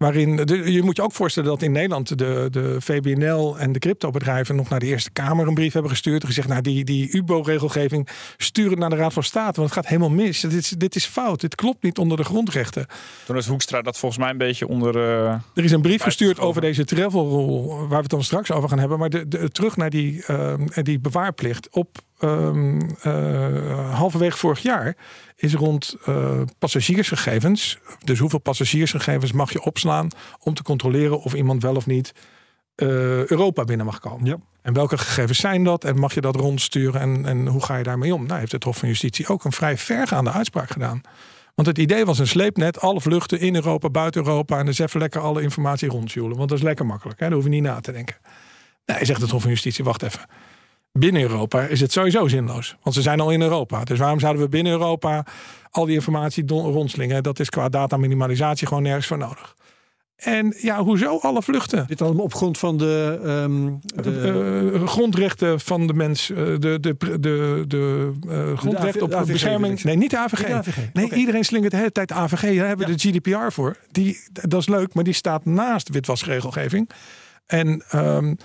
[0.00, 3.78] Waarin, de, je moet je ook voorstellen dat in Nederland de, de VBNL en de
[3.78, 6.22] cryptobedrijven nog naar de Eerste Kamer een brief hebben gestuurd.
[6.22, 9.60] En gezegd, nou die, die UBO-regelgeving stuur het naar de Raad van State.
[9.60, 10.40] Want het gaat helemaal mis.
[10.40, 11.40] Dit is, dit is fout.
[11.40, 12.86] Dit klopt niet onder de grondrechten.
[13.26, 14.96] Toen is Hoekstra dat volgens mij een beetje onder...
[14.96, 18.24] Uh, er is een brief gestuurd over, over deze travel rule, waar we het dan
[18.24, 18.98] straks over gaan hebben.
[18.98, 21.68] Maar de, de, terug naar die, uh, die bewaarplicht.
[21.70, 24.96] Op um, uh, halverwege vorig jaar
[25.36, 27.78] is rond uh, passagiersgegevens.
[28.04, 32.12] Dus hoeveel passagiersgegevens mag je opslaan om te controleren of iemand wel of niet
[32.76, 32.88] uh,
[33.26, 34.26] Europa binnen mag komen.
[34.26, 34.36] Ja.
[34.62, 35.84] En welke gegevens zijn dat?
[35.84, 37.00] En mag je dat rondsturen?
[37.00, 38.26] En, en hoe ga je daarmee om?
[38.26, 41.00] Nou, heeft het Hof van Justitie ook een vrij vergaande uitspraak gedaan.
[41.54, 44.58] Want het idee was een sleepnet, alle vluchten in Europa, buiten Europa.
[44.58, 46.36] En dus even lekker alle informatie rondjoelen.
[46.36, 47.20] Want dat is lekker makkelijk.
[47.20, 47.26] Hè?
[47.26, 48.16] Daar hoef je niet na te denken.
[48.86, 50.20] Nee, zegt het Hof van Justitie, wacht even
[50.92, 52.76] binnen Europa is het sowieso zinloos.
[52.82, 53.84] Want ze zijn al in Europa.
[53.84, 55.26] Dus waarom zouden we binnen Europa
[55.70, 57.22] al die informatie rondslingen?
[57.22, 59.54] Dat is qua dataminimalisatie gewoon nergens voor nodig.
[60.20, 61.84] En ja, hoezo alle vluchten?
[61.86, 64.72] Dit allemaal op grond van de, um, de...
[64.74, 69.82] Uh, grondrechten van de mens, uh, de, de, de, de uh, grondrechten op AVG, bescherming.
[69.82, 70.38] Nee, niet de AVG.
[70.38, 70.76] Niet de AVG.
[70.92, 71.18] Nee, okay.
[71.18, 72.56] iedereen slingert de hele tijd de AVG.
[72.56, 72.98] Daar hebben we ja.
[72.98, 73.76] de GDPR voor.
[73.90, 76.90] Die, dat is leuk, maar die staat naast witwasregelgeving.
[77.46, 78.36] En um,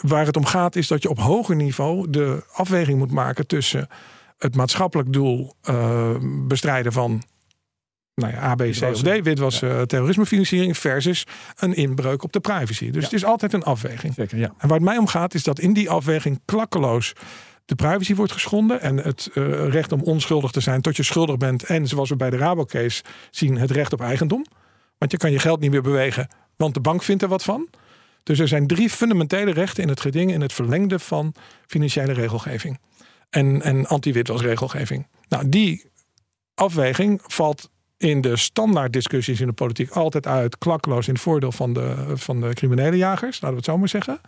[0.00, 3.88] waar het om gaat is dat je op hoger niveau de afweging moet maken tussen
[4.38, 6.16] het maatschappelijk doel uh,
[6.46, 7.22] bestrijden van
[8.14, 9.68] nou ja, A, B, C of D, ja.
[9.68, 12.84] uh, terrorismefinanciering versus een inbreuk op de privacy.
[12.90, 13.00] Dus ja.
[13.00, 14.14] het is altijd een afweging.
[14.14, 14.52] Zeker, ja.
[14.58, 17.12] En waar het mij om gaat is dat in die afweging klakkeloos
[17.64, 21.36] de privacy wordt geschonden en het uh, recht om onschuldig te zijn tot je schuldig
[21.36, 24.46] bent en zoals we bij de Rabo-case zien het recht op eigendom.
[24.98, 27.68] Want je kan je geld niet meer bewegen, want de bank vindt er wat van.
[28.26, 31.34] Dus er zijn drie fundamentele rechten in het geding in het verlengde van
[31.66, 32.78] financiële regelgeving
[33.30, 35.06] en, en anti-witwasregelgeving.
[35.28, 35.84] Nou, die
[36.54, 41.52] afweging valt in de standaard discussies in de politiek altijd uit, klakkeloos in het voordeel
[41.52, 44.20] van de, van de criminele jagers, laten we het zo maar zeggen.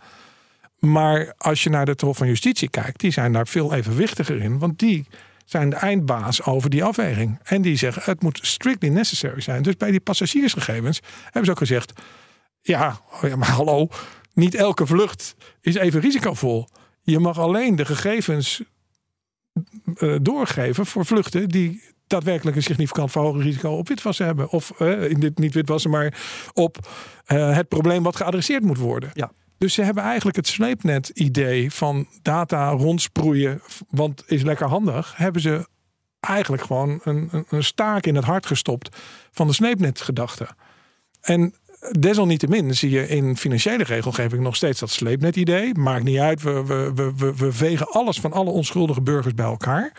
[0.79, 4.59] Maar als je naar de Hof van Justitie kijkt, die zijn daar veel evenwichtiger in,
[4.59, 5.07] want die
[5.45, 7.39] zijn de eindbaas over die afweging.
[7.43, 9.63] En die zeggen het moet strictly necessary zijn.
[9.63, 11.93] Dus bij die passagiersgegevens hebben ze ook gezegd,
[12.61, 13.87] ja, maar hallo,
[14.33, 16.67] niet elke vlucht is even risicovol.
[17.01, 18.61] Je mag alleen de gegevens
[19.95, 24.49] uh, doorgeven voor vluchten die daadwerkelijk een significant verhoogd risico op witwassen hebben.
[24.49, 26.17] Of uh, in dit niet witwassen, maar
[26.53, 26.77] op
[27.27, 29.09] uh, het probleem wat geadresseerd moet worden.
[29.13, 29.31] Ja.
[29.57, 35.67] Dus ze hebben eigenlijk het sleepnet-idee van data rondsproeien, want is lekker handig, hebben ze
[36.19, 38.97] eigenlijk gewoon een, een, een staak in het hart gestopt
[39.31, 40.47] van de sleepnet-gedachte.
[41.21, 41.53] En
[41.99, 45.73] desalniettemin zie je in financiële regelgeving nog steeds dat sleepnet-idee.
[45.75, 49.93] Maakt niet uit, we, we, we, we vegen alles van alle onschuldige burgers bij elkaar.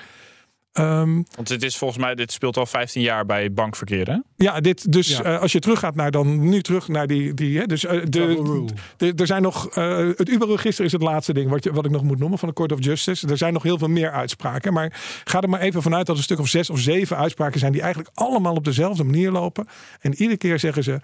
[0.73, 4.16] Um, Want dit is volgens mij, dit speelt al 15 jaar bij bankverkeer, hè?
[4.37, 5.25] Ja, dit, dus ja.
[5.25, 7.35] Uh, als je teruggaat naar dan nu terug naar die.
[7.35, 8.64] die hè, dus uh, de,
[8.97, 9.77] de, er zijn nog.
[9.77, 12.49] Uh, het Uber-register is het laatste ding wat, je, wat ik nog moet noemen van
[12.49, 13.27] de Court of Justice.
[13.27, 14.73] Er zijn nog heel veel meer uitspraken.
[14.73, 17.61] Maar ga er maar even vanuit dat er een stuk of zes of zeven uitspraken
[17.61, 19.66] zijn die eigenlijk allemaal op dezelfde manier lopen.
[20.01, 21.01] En iedere keer zeggen ze.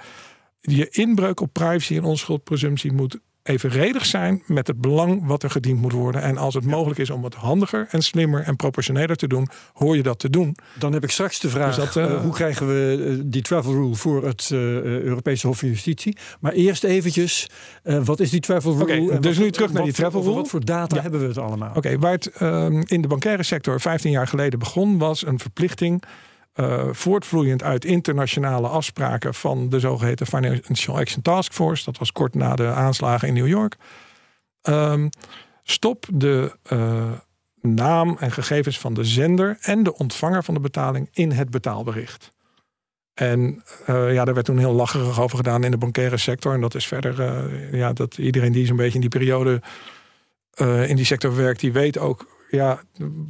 [0.60, 5.80] Je inbreuk op privacy en onschuldpresumptie moet evenredig zijn met het belang wat er gediend
[5.80, 6.22] moet worden.
[6.22, 9.96] En als het mogelijk is om het handiger en slimmer en proportioneler te doen, hoor
[9.96, 10.56] je dat te doen.
[10.78, 13.72] Dan heb ik straks de vraag: dus dat, uh, hoe krijgen we uh, die travel
[13.72, 16.16] rule voor het uh, Europese Hof van Justitie?
[16.40, 17.48] Maar eerst eventjes,
[17.82, 18.82] wat is die travel rule?
[18.82, 20.34] Okay, en dus wat, nu terug naar die travel rule.
[20.34, 21.02] Wat voor data ja.
[21.02, 21.68] hebben we het allemaal?
[21.68, 22.30] Oké, okay, waar het
[22.90, 26.02] in de bankaire sector 15 jaar geleden begon, was een verplichting.
[26.56, 31.84] Uh, voortvloeiend uit internationale afspraken van de zogeheten Financial Action Task Force.
[31.84, 33.76] Dat was kort na de aanslagen in New York.
[34.62, 35.08] Um,
[35.62, 37.12] stop de uh,
[37.60, 42.34] naam en gegevens van de zender en de ontvanger van de betaling in het betaalbericht.
[43.14, 46.54] En uh, ja, daar werd toen heel lacherig over gedaan in de bankaire sector.
[46.54, 49.62] En dat is verder, ja, dat iedereen die zo'n beetje in die periode
[50.86, 52.82] in die sector werkt, die weet ook ja,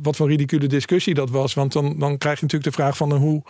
[0.02, 1.54] wat voor ridicule discussie dat was.
[1.54, 3.42] Want dan, dan krijg je natuurlijk de vraag van hoe.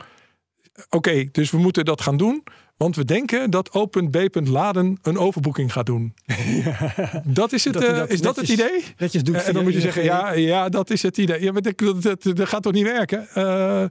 [0.90, 2.42] Oké, dus we moeten dat gaan doen.
[2.76, 6.14] Want we denken dat Open Laden een overboeking gaat doen.
[6.64, 7.22] Ja.
[7.24, 8.84] Dat is het, dat, uh, is dat het idee?
[8.96, 11.42] Netjes doet en dan moet je zeggen, ja, ja, dat is het idee.
[11.42, 13.28] Ja, maar dat, dat, dat gaat toch niet werken?
[13.34, 13.84] Uh,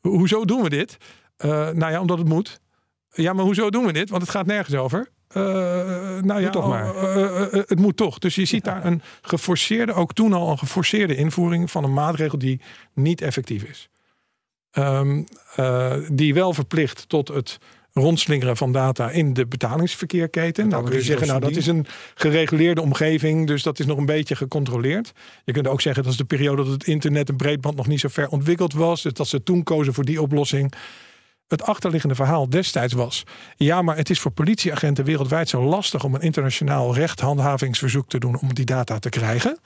[0.00, 0.96] hoezo doen we dit?
[1.44, 2.60] Uh, nou ja, omdat het moet.
[3.10, 4.10] Ja, maar hoezo doen we dit?
[4.10, 5.08] Want het gaat nergens over.
[5.38, 6.94] Uh, nou ja, toch maar.
[6.94, 8.18] Uh, uh, het moet toch.
[8.18, 12.38] Dus je ziet daar een geforceerde, ook toen al een geforceerde invoering van een maatregel
[12.38, 12.60] die
[12.94, 13.88] niet effectief is.
[14.72, 15.26] Um,
[16.10, 17.58] die wel verplicht tot het
[17.92, 20.68] rondslingeren van data in de betalingsverkeerketen.
[20.68, 24.06] Nou kun je zeggen, nou dat is een gereguleerde omgeving, dus dat is nog een
[24.06, 25.12] beetje gecontroleerd.
[25.44, 28.00] Je kunt ook zeggen dat is de periode dat het internet en breedband nog niet
[28.00, 29.02] zo ver ontwikkeld was.
[29.02, 30.72] Dus dat ze toen kozen voor die oplossing.
[31.48, 33.24] Het achterliggende verhaal destijds was:
[33.56, 38.38] ja, maar het is voor politieagenten wereldwijd zo lastig om een internationaal rechthandhavingsverzoek te doen
[38.38, 39.58] om die data te krijgen.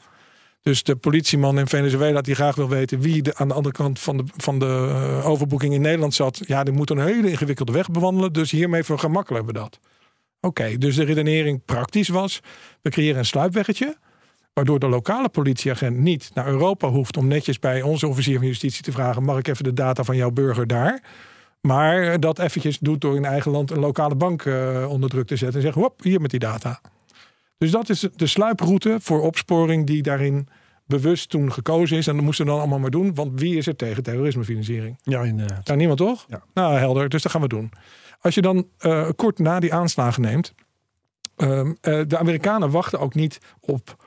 [0.62, 4.01] Dus de politieman in Venezuela die graag wil weten wie de, aan de andere kant
[4.01, 6.40] van de, van de uh, overboeking in Nederland zat.
[6.47, 8.33] Ja, die moet een hele ingewikkelde weg bewandelen.
[8.33, 9.79] Dus hiermee vergemakkelijken we dat.
[10.40, 12.40] Oké, dus de redenering praktisch was:
[12.83, 13.97] we creëren een sluipweggetje.
[14.53, 18.83] Waardoor de lokale politieagent niet naar Europa hoeft om netjes bij onze officier van justitie
[18.83, 21.03] te vragen: mag ik even de data van jouw burger daar?
[21.62, 25.37] Maar dat eventjes doet door in eigen land een lokale bank uh, onder druk te
[25.37, 26.81] zetten en zeggen: hop, hier met die data.
[27.59, 30.48] Dus dat is de sluiproute voor opsporing die daarin
[30.87, 32.07] bewust toen gekozen is.
[32.07, 33.14] En dat moesten we dan allemaal maar doen.
[33.14, 34.98] Want wie is er tegen terrorismefinanciering?
[35.03, 35.66] Ja, inderdaad.
[35.66, 36.25] Nou, niemand toch?
[36.29, 36.42] Ja.
[36.55, 37.09] Nou, helder.
[37.09, 37.72] Dus dat gaan we doen.
[38.20, 40.55] Als je dan uh, kort na die aanslagen neemt.
[41.37, 41.75] Uh, uh,
[42.07, 44.05] de Amerikanen wachten ook niet op,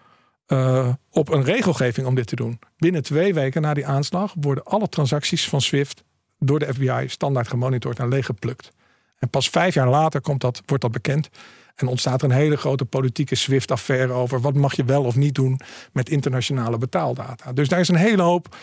[0.48, 2.60] uh, op een regelgeving om dit te doen.
[2.78, 6.04] Binnen twee weken na die aanslag worden alle transacties van SWIFT
[6.46, 8.72] door de FBI standaard gemonitord en leeggeplukt.
[9.20, 11.30] En pas vijf jaar later komt dat, wordt dat bekend.
[11.76, 15.36] En ontstaat er een hele grote politieke SWIFT-affaire over wat mag je wel of niet
[15.36, 15.60] doen
[15.92, 17.54] met internationale betaaldata.
[17.54, 18.56] Dus daar is een hele hoop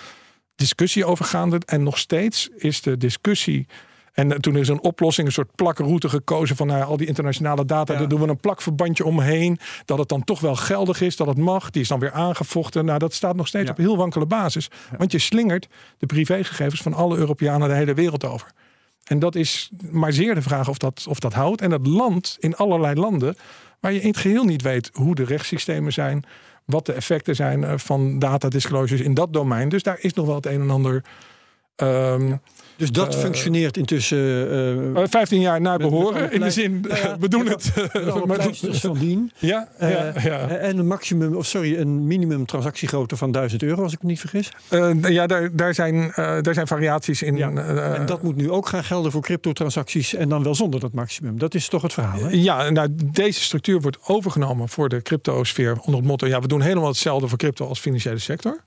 [0.55, 1.61] discussie over gaande.
[1.65, 3.67] En nog steeds is de discussie.
[4.13, 7.93] En toen is een oplossing, een soort plakroute gekozen van nou, al die internationale data.
[7.93, 7.99] Ja.
[7.99, 9.59] Daar doen we een plakverbandje omheen.
[9.85, 11.71] Dat het dan toch wel geldig is, dat het mag.
[11.71, 12.85] Die is dan weer aangevochten.
[12.85, 13.71] Nou, dat staat nog steeds ja.
[13.71, 14.71] op heel wankele basis.
[14.99, 18.51] Want je slingert de privégegevens van alle Europeanen de hele wereld over.
[19.05, 21.61] En dat is maar zeer de vraag of dat, of dat houdt.
[21.61, 23.37] En dat land in allerlei landen
[23.81, 26.25] waar je in het geheel niet weet hoe de rechtssystemen zijn,
[26.65, 29.69] wat de effecten zijn van data disclosures in dat domein.
[29.69, 31.05] Dus daar is nog wel het een en ander.
[31.77, 32.41] Um, ja.
[32.77, 34.19] Dus dat uh, functioneert intussen.
[34.97, 36.33] Uh, 15 jaar naar behoren.
[36.33, 36.87] in de zin,
[37.21, 37.73] we doen het.
[38.81, 39.33] van dien.
[39.39, 43.93] Ja, ja, ja, En een maximum, of sorry, een minimum transactiegrootte van 1000 euro, als
[43.93, 44.51] ik me niet vergis.
[45.03, 47.43] Ja, daar, daar, zijn, daar zijn variaties in.
[47.43, 51.39] En dat moet nu ook gaan gelden voor cryptotransacties en dan wel zonder dat maximum.
[51.39, 52.19] Dat is toch het verhaal?
[52.19, 52.29] Hè?
[52.31, 56.61] Ja, nou, deze structuur wordt overgenomen voor de cryptosfeer onder het motto: ja, we doen
[56.61, 58.61] helemaal hetzelfde voor crypto als financiële sector.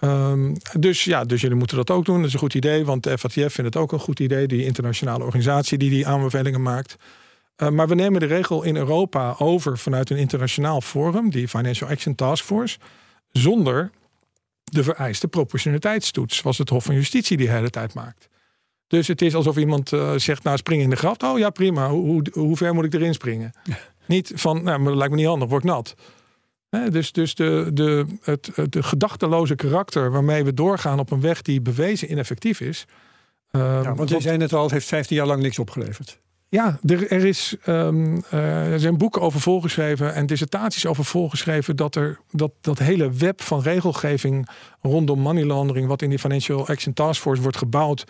[0.00, 2.16] Um, dus ja, dus jullie moeten dat ook doen.
[2.16, 4.64] Dat is een goed idee, want de FATF vindt het ook een goed idee, die
[4.64, 6.96] internationale organisatie die die aanbevelingen maakt.
[7.56, 11.90] Uh, maar we nemen de regel in Europa over vanuit een internationaal forum, die Financial
[11.90, 12.78] Action Task Force,
[13.30, 13.90] zonder
[14.64, 18.28] de vereiste proportionaliteitstoets, zoals het Hof van Justitie die hele tijd maakt.
[18.86, 21.22] Dus het is alsof iemand uh, zegt, nou spring in de gracht.
[21.22, 21.88] Oh ja, prima.
[21.88, 23.52] Hoe, hoe, hoe ver moet ik erin springen?
[23.64, 23.78] Ja.
[24.06, 25.94] Niet van, nou, maar dat lijkt me niet handig, word nat.
[26.70, 31.42] He, dus dus de, de, het, de gedachteloze karakter waarmee we doorgaan op een weg
[31.42, 32.86] die bewezen ineffectief is.
[33.52, 36.18] Uh, ja, want je zei net al, het heeft 15 jaar lang niks opgeleverd.
[36.48, 41.76] Ja, er, er, is, um, uh, er zijn boeken over volgeschreven en dissertaties over volgeschreven
[41.76, 44.48] dat er dat, dat hele web van regelgeving
[44.80, 48.04] rondom money laundering, wat in die Financial Action Task Force wordt gebouwd,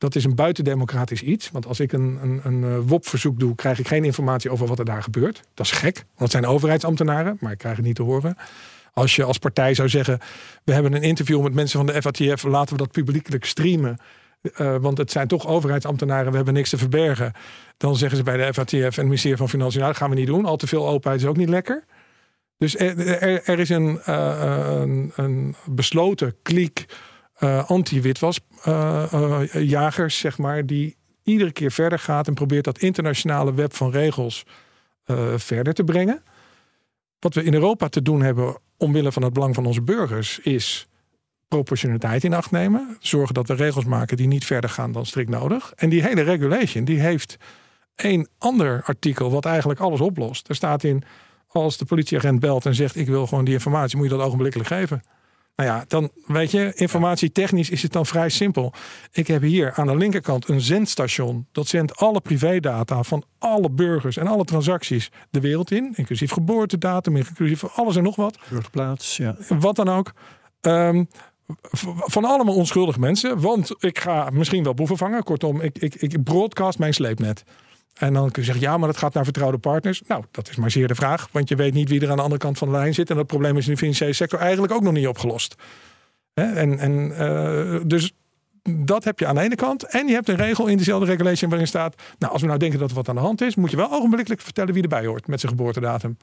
[0.00, 1.50] dat is een buitendemocratisch iets.
[1.50, 4.84] Want als ik een, een, een WOP-verzoek doe, krijg ik geen informatie over wat er
[4.84, 5.42] daar gebeurt.
[5.54, 8.36] Dat is gek, want het zijn overheidsambtenaren, maar ik krijg het niet te horen.
[8.92, 10.18] Als je als partij zou zeggen,
[10.64, 13.98] we hebben een interview met mensen van de FATF, laten we dat publiekelijk streamen.
[14.42, 17.32] Uh, want het zijn toch overheidsambtenaren, we hebben niks te verbergen.
[17.76, 20.16] Dan zeggen ze bij de FATF en het ministerie van Financiën, nou, dat gaan we
[20.16, 20.44] niet doen.
[20.44, 21.84] Al te veel openheid is ook niet lekker.
[22.58, 26.86] Dus er, is een, uh, een, een besloten kliek
[27.40, 33.74] uh, anti-witwasjagers, uh, zeg maar, die iedere keer verder gaat en probeert dat internationale web
[33.74, 34.44] van regels
[35.06, 36.22] uh, verder te brengen.
[37.18, 40.88] Wat we in Europa te doen hebben omwille van het belang van onze burgers is
[41.48, 42.96] proportionaliteit in acht nemen.
[43.00, 45.72] Zorgen dat we regels maken die niet verder gaan dan strikt nodig.
[45.76, 47.36] En die hele regulation die heeft
[47.96, 50.48] een ander artikel wat eigenlijk alles oplost.
[50.48, 51.02] Er staat in,
[51.48, 54.68] als de politieagent belt en zegt ik wil gewoon die informatie, moet je dat ogenblikkelijk
[54.68, 55.02] geven.
[55.60, 58.72] Nou ja, dan weet je, informatietechnisch is het dan vrij simpel.
[59.12, 61.46] Ik heb hier aan de linkerkant een zendstation.
[61.52, 65.92] Dat zendt alle privédata van alle burgers en alle transacties de wereld in.
[65.94, 68.38] Inclusief geboortedatum, inclusief alles en nog wat.
[68.48, 69.36] Burgerplaats, ja.
[69.48, 70.12] Wat dan ook.
[70.60, 71.08] Um,
[71.94, 73.40] van allemaal onschuldige mensen.
[73.40, 75.22] Want ik ga misschien wel boeven vangen.
[75.22, 77.44] Kortom, ik, ik, ik broadcast mijn sleepnet.
[77.94, 80.02] En dan kun je zeggen, ja, maar dat gaat naar vertrouwde partners.
[80.06, 81.28] Nou, dat is maar zeer de vraag.
[81.32, 83.10] Want je weet niet wie er aan de andere kant van de lijn zit.
[83.10, 85.54] En dat probleem is in de financiële sector eigenlijk ook nog niet opgelost.
[86.34, 88.12] En, en uh, dus
[88.62, 89.82] dat heb je aan de ene kant.
[89.82, 92.02] En je hebt een regel in dezelfde regulation waarin staat...
[92.18, 93.54] nou, als we nou denken dat er wat aan de hand is...
[93.54, 96.16] moet je wel ogenblikkelijk vertellen wie erbij hoort met zijn geboortedatum.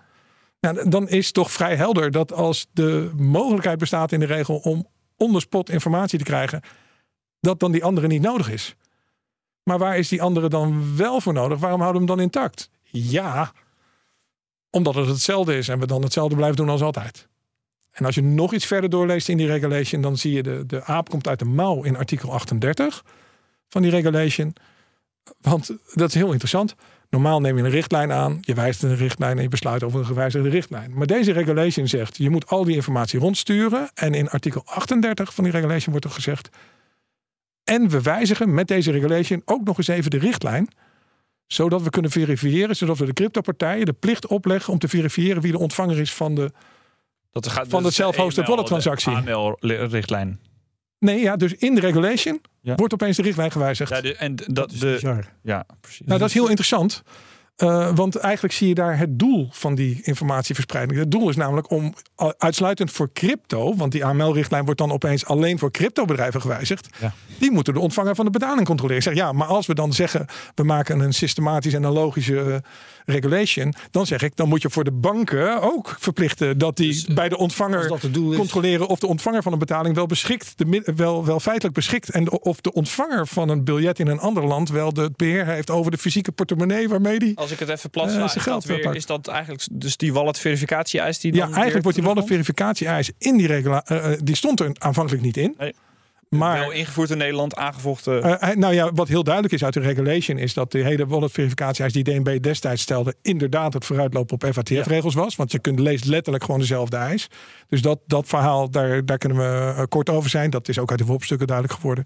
[0.60, 4.56] Nou, dan is toch vrij helder dat als de mogelijkheid bestaat in de regel...
[4.56, 6.62] om onderspot informatie te krijgen...
[7.39, 8.75] dat dan die andere niet nodig is.
[9.67, 11.60] Maar waar is die andere dan wel voor nodig?
[11.60, 12.69] Waarom houden we hem dan intact?
[12.84, 13.51] Ja,
[14.69, 17.27] omdat het hetzelfde is en we dan hetzelfde blijven doen als altijd.
[17.91, 20.84] En als je nog iets verder doorleest in die regulation, dan zie je de, de
[20.84, 23.03] aap komt uit de mouw in artikel 38
[23.67, 24.53] van die regulation.
[25.41, 26.75] Want dat is heel interessant.
[27.10, 30.06] Normaal neem je een richtlijn aan, je wijst een richtlijn en je besluit over een
[30.06, 30.93] gewijzigde richtlijn.
[30.93, 33.89] Maar deze regulation zegt, je moet al die informatie rondsturen.
[33.93, 36.49] En in artikel 38 van die regulation wordt er gezegd,
[37.67, 40.67] en we wijzigen met deze regulation ook nog eens even de richtlijn.
[41.47, 45.51] Zodat we kunnen verifiëren, zodat we de cryptopartijen de plicht opleggen om te verifiëren wie
[45.51, 46.51] de ontvanger is van de,
[47.32, 49.15] dat gaat, van de self-hosted wallet transactie.
[49.15, 50.39] AML-richtlijn.
[50.99, 53.91] Nee, ja, dus in de regulation wordt opeens de richtlijn gewijzigd.
[53.91, 56.08] Ja, de, en dat, is de, ja, precies.
[56.08, 57.03] Nou, dat is heel interessant.
[57.63, 61.00] Uh, want eigenlijk zie je daar het doel van die informatieverspreiding.
[61.00, 61.93] Het doel is namelijk om
[62.38, 66.89] uitsluitend voor crypto, want die AML-richtlijn wordt dan opeens alleen voor cryptobedrijven gewijzigd.
[67.00, 67.13] Ja.
[67.39, 68.98] Die moeten de ontvanger van de betaling controleren.
[68.98, 72.34] Ik zeg ja, maar als we dan zeggen we maken een systematisch en een logische
[72.34, 72.56] uh,
[73.12, 77.06] regulation, dan zeg ik dan moet je voor de banken ook verplichten dat die dus,
[77.06, 77.88] eh, bij de ontvanger
[78.36, 82.32] controleren of de ontvanger van een betaling wel beschikt, de, wel, wel feitelijk beschikt en
[82.32, 85.91] of de ontvanger van een biljet in een ander land wel de beheer heeft over
[85.91, 89.06] de fysieke portemonnee waarmee die als ik het even plat uh, is, dat weer, is
[89.06, 92.88] dat eigenlijk dus die wallet verificatie eis die dan Ja, eigenlijk wordt die wallet verificatie
[92.88, 95.56] eis in die regela uh, die stond er aanvankelijk niet in.
[95.58, 95.74] Nee.
[96.30, 98.26] Maar, wel ingevoerd in Nederland, aangevochten.
[98.26, 101.32] Uh, nou ja, wat heel duidelijk is uit de regulation is dat de hele wallet
[101.32, 105.36] verificatie die DNB destijds stelde inderdaad het vooruitlopen op FATF-regels was.
[105.36, 107.28] Want je kunt leest letterlijk gewoon dezelfde eis.
[107.70, 110.50] Dus dat, dat verhaal, daar, daar kunnen we kort over zijn.
[110.50, 112.06] Dat is ook uit de WOP-stukken duidelijk geworden.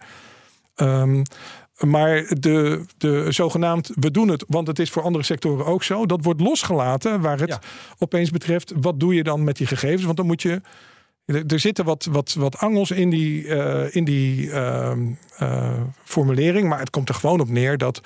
[0.76, 1.24] Um,
[1.78, 6.06] maar de, de zogenaamd, we doen het, want het is voor andere sectoren ook zo.
[6.06, 7.60] Dat wordt losgelaten waar het
[7.98, 8.74] opeens betreft.
[8.82, 10.04] Wat doe je dan met die gegevens?
[10.04, 10.62] Want dan moet je.
[11.48, 14.92] Er zitten wat, wat, wat angels in die, uh, in die uh,
[15.42, 15.72] uh,
[16.04, 16.68] formulering.
[16.68, 18.02] Maar het komt er gewoon op neer dat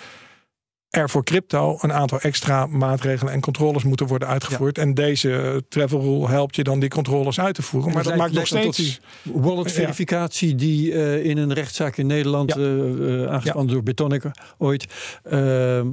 [0.95, 4.77] er voor crypto een aantal extra maatregelen en controles moeten worden uitgevoerd.
[4.77, 7.93] En deze travel rule helpt je dan die controles uit te voeren.
[7.93, 8.99] Maar dat maakt nog steeds.
[9.23, 12.61] Wallet verificatie die uh, in een rechtszaak in Nederland ja.
[12.61, 14.23] uh, aangespannen door Betonic
[14.57, 14.85] ooit.
[15.23, 15.87] Ehm,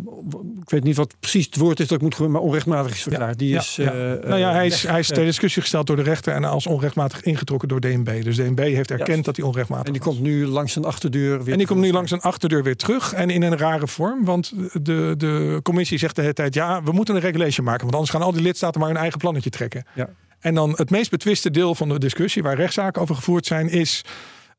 [0.61, 3.39] ik weet niet wat precies het woord is dat ik moet maar onrechtmatig is verklaard.
[3.39, 6.45] Die is, nou ja, hij is, hij is ter discussie gesteld door de rechter en
[6.45, 8.25] als onrechtmatig ingetrokken door DNB.
[8.25, 11.53] Dus DNB heeft erkend dat hij onrechtmatig En die komt nu langs een achterdeur weer.
[11.53, 13.13] En die komt nu langs een achterdeur weer terug.
[13.13, 14.25] En in een rare vorm.
[14.25, 17.83] Want de de, de commissie zegt de hele tijd: ja, we moeten een regulation maken.
[17.83, 19.85] Want anders gaan al die lidstaten maar hun eigen plannetje trekken.
[19.95, 20.09] Ja.
[20.41, 24.05] En dan het meest betwiste deel van de discussie, waar rechtszaken over gevoerd zijn, is.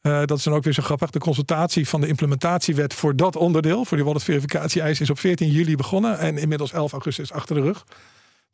[0.01, 1.09] Uh, dat is dan ook weer zo grappig.
[1.09, 5.49] De consultatie van de implementatiewet voor dat onderdeel, voor die wallet verificatie-eis, is op 14
[5.49, 6.19] juli begonnen.
[6.19, 7.83] En inmiddels 11 augustus achter de rug.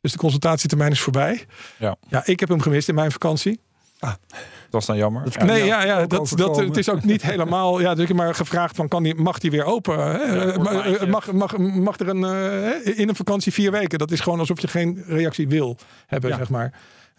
[0.00, 1.44] Dus de consultatietermijn is voorbij.
[1.78, 1.96] Ja.
[2.08, 3.60] ja, ik heb hem gemist in mijn vakantie.
[4.00, 4.12] Ah.
[4.28, 5.22] Dat was dan jammer.
[5.44, 7.80] nee, ja, ja dat, dat, het is ook niet helemaal.
[7.80, 9.98] Ja, dus ik maar gevraagd van kan die, mag die weer open?
[9.98, 10.52] Hè?
[10.52, 13.98] Eh, mag, mag, mag er een uh, in een vakantie vier weken?
[13.98, 16.72] Dat is gewoon alsof je geen reactie wil hebben, zeg maar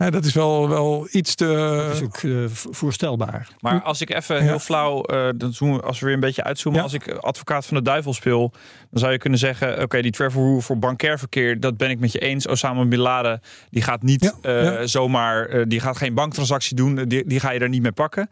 [0.09, 1.45] dat is wel, wel iets te.
[1.87, 3.47] Dat is ook uh, voorstelbaar.
[3.59, 6.81] Maar als ik even heel flauw, uh, dan zoomen, als we weer een beetje uitzoomen,
[6.81, 8.51] als ik advocaat van de duivel speel,
[8.89, 11.99] dan zou je kunnen zeggen: oké, die travel rule voor bankair verkeer, dat ben ik
[11.99, 12.47] met je eens.
[12.47, 17.39] Osama Bin Laden, die gaat niet uh, zomaar, die gaat geen banktransactie doen, die, die
[17.39, 18.29] ga je er niet mee pakken.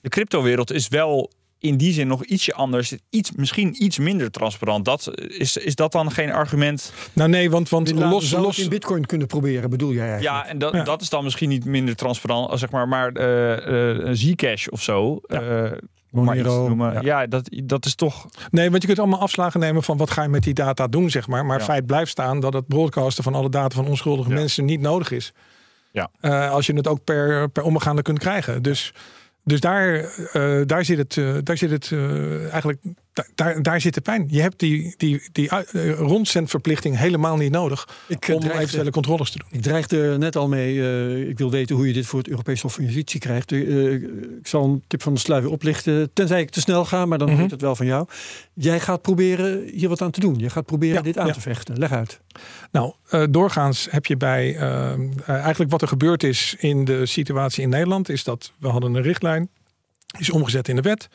[0.00, 1.30] De cryptowereld is wel
[1.64, 2.94] in die zin nog ietsje anders.
[3.10, 4.84] Iets, misschien iets minder transparant.
[4.84, 6.92] Dat, is, is dat dan geen argument?
[7.12, 10.36] Nou nee, want, want los, los in bitcoin kunnen proberen, bedoel jij eigenlijk?
[10.36, 14.08] Ja, en dat, dat is dan misschien niet minder transparant, zeg maar, maar uh, uh,
[14.12, 15.20] Zcash of zo.
[15.26, 15.64] Ja.
[15.64, 15.72] Uh,
[16.10, 17.00] Monero, ja.
[17.00, 18.26] ja, dat, dat is toch.
[18.50, 21.10] Nee, want je kunt allemaal afslagen nemen van wat ga je met die data doen,
[21.10, 21.46] zeg maar.
[21.46, 25.10] Maar feit blijft staan dat het broadcasten van alle data van onschuldige mensen niet nodig
[25.10, 25.32] is.
[25.92, 26.10] Ja.
[26.20, 28.62] Uh, als je het ook per, per omgaande kunt krijgen.
[28.62, 28.92] Dus
[29.44, 32.54] Dus daar, uh, daar zit het, uh, daar zit het uh,
[33.34, 34.26] daar, daar zit de pijn.
[34.30, 35.48] Je hebt die, die, die
[35.94, 39.48] rondzendverplichting helemaal niet nodig ik om dreigde, eventuele controles te doen.
[39.50, 42.74] Ik dreigde net al mee, ik wil weten hoe je dit voor het Europees Hof
[42.74, 43.52] van Justitie krijgt.
[43.52, 47.30] ik zal een tip van de sluier oplichten, tenzij ik te snel ga, maar dan
[47.30, 47.48] mm -hmm.
[47.50, 48.06] het wel van jou.
[48.52, 50.38] Jij gaat proberen hier wat aan te doen.
[50.38, 51.32] Je gaat proberen ja, dit aan ja.
[51.32, 51.78] te vechten.
[51.78, 52.20] Leg uit.
[52.70, 52.94] Nou,
[53.30, 54.56] doorgaans heb je bij,
[55.26, 59.02] eigenlijk wat er gebeurd is in de situatie in Nederland, is dat we hadden een
[59.02, 59.48] richtlijn
[60.18, 61.08] is omgezet in de wet.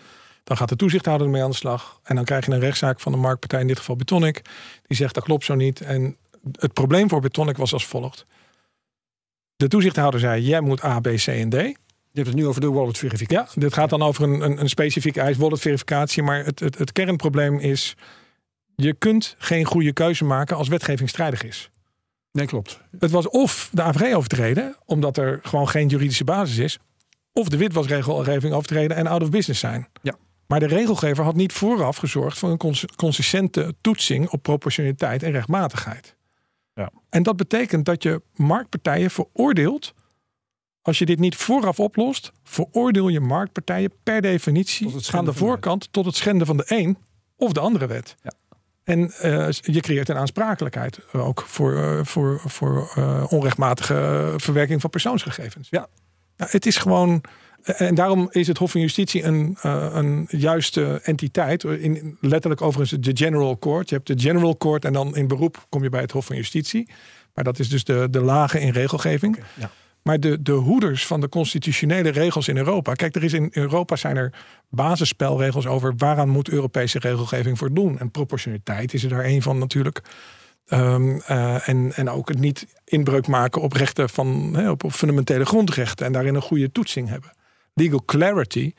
[0.49, 1.99] Dan gaat de toezichthouder ermee aan de slag.
[2.03, 4.41] En dan krijg je een rechtszaak van de marktpartij, in dit geval Betonic.
[4.87, 5.81] Die zegt dat klopt zo niet.
[5.81, 6.17] En
[6.51, 8.25] het probleem voor Betonic was als volgt.
[9.55, 11.53] De toezichthouder zei, jij moet A, B, C en D.
[11.53, 11.75] Je
[12.13, 13.59] hebt het nu over de wallet verificatie.
[13.59, 16.23] Ja, dit gaat dan over een, een, een specifieke eis wallet verificatie.
[16.23, 17.95] Maar het, het, het kernprobleem is,
[18.75, 21.69] je kunt geen goede keuze maken als wetgeving strijdig is.
[22.31, 22.79] Nee, klopt.
[22.99, 26.79] Het was of de AVG overtreden, omdat er gewoon geen juridische basis is
[27.33, 29.87] of de witwasregelgeving overtreden en out of business zijn.
[30.01, 30.15] Ja.
[30.49, 36.15] Maar de regelgever had niet vooraf gezorgd voor een consistente toetsing op proportionaliteit en rechtmatigheid.
[36.73, 36.91] Ja.
[37.09, 39.93] En dat betekent dat je marktpartijen veroordeelt.
[40.81, 46.05] Als je dit niet vooraf oplost, veroordeel je marktpartijen per definitie aan de voorkant tot
[46.05, 46.97] het schenden van de een
[47.35, 48.15] of de andere wet.
[48.21, 48.31] Ja.
[48.83, 54.89] En uh, je creëert een aansprakelijkheid ook voor, uh, voor, voor uh, onrechtmatige verwerking van
[54.89, 55.67] persoonsgegevens.
[55.69, 55.87] Ja,
[56.37, 57.21] nou, het is gewoon.
[57.63, 61.63] Eh, en daarom is het Hof van Justitie een, uh, een juiste entiteit.
[61.63, 63.89] In, letterlijk overigens de General Court.
[63.89, 66.35] Je hebt de General Court en dan in beroep kom je bij het Hof van
[66.35, 66.89] Justitie.
[67.33, 69.35] Maar dat is dus de, de lage in regelgeving.
[69.35, 69.71] Okay, ja.
[70.03, 72.93] Maar de, de hoeders van de constitutionele regels in Europa.
[72.93, 74.33] Kijk, er is in Europa zijn er
[74.69, 77.99] basisspelregels over waaraan moet Europese regelgeving voor doen.
[77.99, 80.01] En proportionaliteit is er daar een van natuurlijk.
[80.73, 86.05] Um, uh, en, en ook het niet inbreuk maken op rechten van op, fundamentele grondrechten
[86.05, 87.31] en daarin een goede toetsing hebben.
[87.79, 88.73] Legal clarity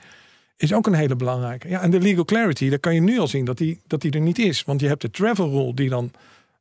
[0.57, 1.69] is ook een hele belangrijke.
[1.69, 4.11] Ja, en de legal clarity, daar kan je nu al zien dat die, dat die
[4.11, 4.65] er niet is.
[4.65, 6.11] Want je hebt de travel rule die dan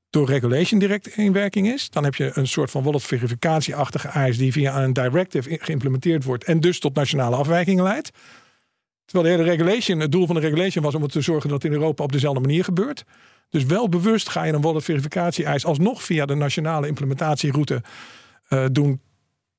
[0.10, 1.90] door regulation direct in werking is.
[1.90, 6.44] Dan heb je een soort van wallet verificatieachtige eis die via een directive geïmplementeerd wordt
[6.44, 8.12] en dus tot nationale afwijkingen leidt.
[9.06, 11.72] Terwijl de hele regulation, het doel van de regulation was om te zorgen dat in
[11.72, 13.04] Europa op dezelfde manier gebeurt.
[13.50, 17.82] Dus wel bewust ga je een wallet verificatie eis alsnog via de nationale implementatieroute
[18.50, 19.02] uh, doen.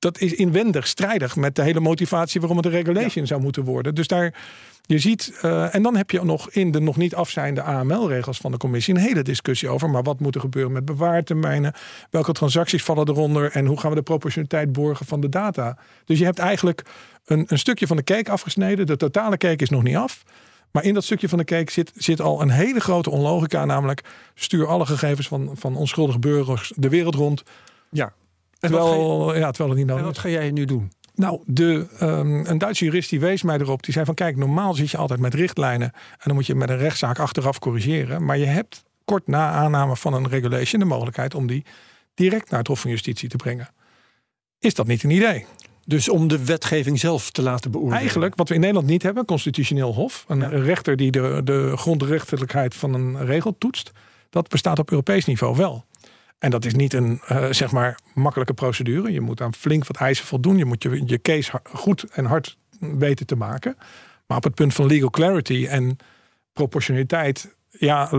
[0.00, 3.28] Dat is inwendig strijdig met de hele motivatie waarom het een regulation ja.
[3.28, 3.94] zou moeten worden.
[3.94, 4.34] Dus daar,
[4.82, 8.50] je ziet, uh, en dan heb je nog in de nog niet afzijnde AML-regels van
[8.50, 9.90] de commissie een hele discussie over.
[9.90, 11.72] Maar wat moet er gebeuren met bewaartermijnen?
[12.10, 13.50] Welke transacties vallen eronder?
[13.50, 15.76] En hoe gaan we de proportionaliteit borgen van de data?
[16.04, 16.82] Dus je hebt eigenlijk
[17.24, 18.86] een, een stukje van de cake afgesneden.
[18.86, 20.22] De totale cake is nog niet af.
[20.70, 23.64] Maar in dat stukje van de cake zit, zit al een hele grote onlogica.
[23.64, 24.02] Namelijk,
[24.34, 27.42] stuur alle gegevens van, van onschuldige burgers de wereld rond.
[27.90, 28.12] Ja.
[28.60, 30.08] Terwijl, ja, terwijl het niet nodig is.
[30.08, 30.92] wat ga jij nu doen?
[31.14, 33.82] Nou, de, um, een Duitse jurist die wees mij erop.
[33.82, 35.92] Die zei van kijk, normaal zit je altijd met richtlijnen.
[35.92, 38.24] En dan moet je met een rechtszaak achteraf corrigeren.
[38.24, 41.64] Maar je hebt kort na aanname van een regulation de mogelijkheid om die
[42.14, 43.68] direct naar het Hof van Justitie te brengen.
[44.58, 45.46] Is dat niet een idee?
[45.84, 48.00] Dus om de wetgeving zelf te laten beoordelen.
[48.00, 50.24] Eigenlijk, wat we in Nederland niet hebben, constitutioneel hof.
[50.28, 50.48] Een ja.
[50.48, 53.90] rechter die de, de grondrechtelijkheid van een regel toetst.
[54.30, 55.84] Dat bestaat op Europees niveau wel.
[56.40, 59.12] En dat is niet een uh, zeg maar makkelijke procedure.
[59.12, 60.56] Je moet aan flink wat eisen voldoen.
[60.56, 63.76] Je moet je, je case goed en hard weten te maken.
[64.26, 65.96] Maar op het punt van legal clarity en
[66.52, 67.56] proportionaliteit.
[67.70, 68.10] Ja,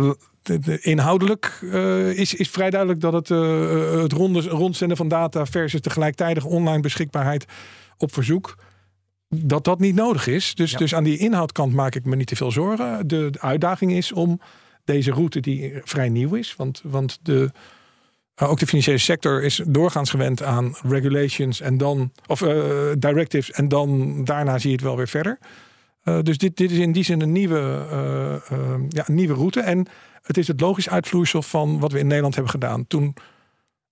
[0.41, 5.07] de, de, inhoudelijk uh, is, is vrij duidelijk dat het, uh, het ronde, rondzenden van
[5.07, 7.45] data versus tegelijkertijd online beschikbaarheid
[7.97, 8.55] op verzoek.
[9.30, 10.55] Dat dat niet nodig is.
[10.55, 10.78] Dus, Ja.
[10.78, 13.07] dus aan die inhoudkant maak ik me niet te veel zorgen.
[13.07, 14.41] De, de uitdaging is om
[14.86, 16.55] deze route, die vrij nieuw is.
[16.55, 17.51] Want, want de,
[18.36, 23.67] ook de financiële sector is doorgaans gewend aan regulations en dan, of uh, directives, en
[23.67, 25.39] dan daarna zie je het wel weer verder.
[26.03, 27.86] Uh, dus dit, dit is in die zin een nieuwe,
[28.89, 29.59] ja, een nieuwe route.
[29.59, 29.88] En
[30.21, 32.88] het is het logisch uitvloeisel van wat we in Nederland hebben gedaan.
[32.88, 33.13] Toen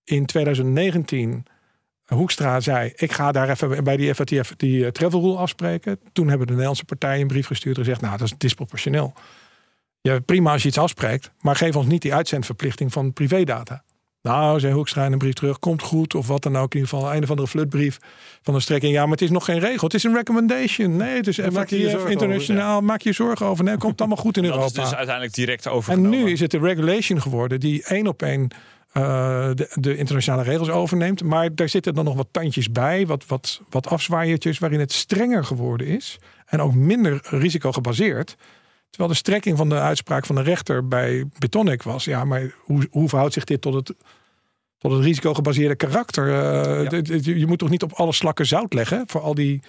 [0.04, 1.46] in 2019
[2.16, 6.00] Hoekstra zei: Ik ga daar even bij die FATF die travel rule afspreken.
[6.14, 9.14] Toen hebben de Nederlandse partijen een brief gestuurd en gezegd: Nou, dat is disproportioneel.
[10.02, 13.84] Ja, prima als je iets afspreekt, maar geef ons niet die uitzendverplichting van privédata.
[14.22, 16.74] Nou, zei Hoekstra in een brief terug, komt goed of wat dan ook.
[16.74, 18.00] In ieder geval een of andere flutbrief
[18.42, 18.94] van een strekking.
[18.94, 19.84] Ja, maar het is nog geen regel.
[19.84, 20.96] Het is een recommendation.
[20.96, 22.74] Nee, het is FATF internationaal.
[22.74, 23.64] over, Maak je zorgen over.
[23.64, 24.82] Nee, het komt allemaal goed in Dat Europa.
[24.82, 26.24] is dus uiteindelijk direct En overgenomen.
[26.24, 28.42] nu is het de regulation geworden die één op één
[28.94, 31.24] uh, de, de, internationale regels overneemt.
[31.24, 35.46] Maar daar zitten dan nog wat tandjes bij, wat, wat, wat afzwaaiertjes, waarin het strenger
[35.46, 36.20] geworden is.
[36.46, 38.36] En ook minder risicogebaseerd.
[38.90, 42.04] Terwijl de strekking van de uitspraak van de rechter bij Betonic was.
[42.06, 43.94] Ja, maar hoe, hoe verhoudt zich dit tot het,
[44.78, 46.28] tot het risicogebaseerde karakter?
[46.28, 47.02] Uh, Ja.
[47.02, 49.62] d- Je moet toch niet op alle slakken zout leggen voor al die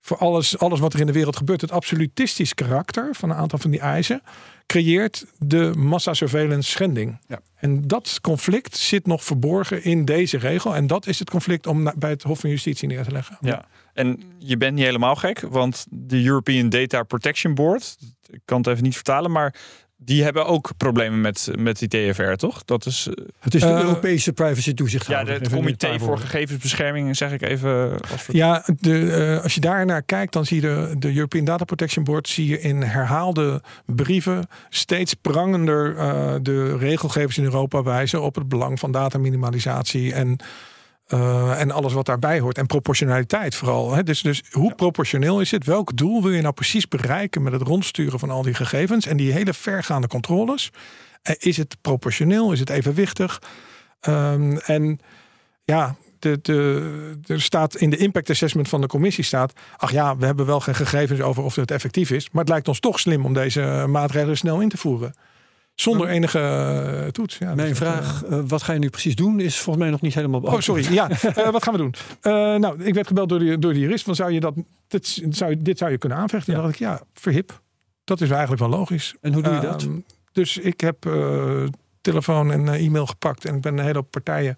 [0.00, 3.58] voor alles, alles wat er in de wereld gebeurt, het absolutistisch karakter van een aantal
[3.58, 4.22] van die eisen,
[4.66, 7.18] creëert de massasurveillance schending.
[7.26, 7.40] Ja.
[7.54, 10.74] En dat conflict zit nog verborgen in deze regel.
[10.74, 13.38] En dat is het conflict om bij het Hof van Justitie neer te leggen.
[13.40, 17.96] Ja, en je bent niet helemaal gek, want de European Data Protection Board,
[18.30, 19.54] ik kan het even niet vertalen, maar
[19.98, 22.64] die hebben ook problemen met, met die TFR, toch?
[22.64, 25.34] Dat is eh, Het is de Eh, Europese privacy ja, toezichthouder.
[25.38, 26.26] de- het Comité voor woorden.
[26.26, 28.00] Gegevensbescherming, zeg ik even.
[28.10, 31.44] Als Ja, de, eh, als je daar naar kijkt, dan zie je de, de European
[31.44, 37.82] Data Protection Board zie je in herhaalde brieven steeds prangender eh, de regelgevers in Europa
[37.82, 40.36] wijzen op het belang van dataminimalisatie en,
[41.06, 42.58] eh, en alles wat daarbij hoort.
[42.58, 43.94] En proportionaliteit vooral.
[43.94, 44.02] Hè.
[44.02, 45.64] Dus, dus hoe proportioneel is het?
[45.64, 49.16] Welk doel wil je nou precies bereiken met het rondsturen van al die gegevens en
[49.16, 50.70] die hele vergaande controles?
[51.22, 52.52] Eh, Is het proportioneel?
[52.52, 53.42] Is het evenwichtig?
[54.00, 55.00] Ehm, en
[55.64, 59.52] ja, de, de, er staat in de impact assessment van de commissie staat.
[59.76, 62.30] Ach ja, we hebben wel geen gegevens over of het effectief is.
[62.30, 65.14] Maar het lijkt ons toch slim om deze maatregelen snel in te voeren.
[65.76, 67.38] Zonder enige eh, toets.
[67.38, 70.00] Ja, Mijn dat, vraag, eh, wat ga je nu precies doen, is volgens mij nog
[70.00, 70.92] niet helemaal eh, Oh, sorry.
[70.92, 71.94] Ja, eh, wat gaan we doen?
[72.20, 74.04] Eh, nou, ik werd gebeld door de, door de jurist.
[74.04, 74.54] Van zou je dat,
[74.88, 76.52] dit, zou, je- dit zou je kunnen aanvechten?
[76.52, 76.58] Ja.
[76.58, 77.60] Dan dacht ik, ja, verhip.
[78.04, 79.14] Dat is eigenlijk wel logisch.
[79.20, 79.82] En hoe doe je dat?
[79.82, 79.92] Ehm,
[80.32, 81.62] dus ik heb eh,
[82.00, 84.56] telefoon en eh, e-mail gepakt en ik ben een hele hoop partijen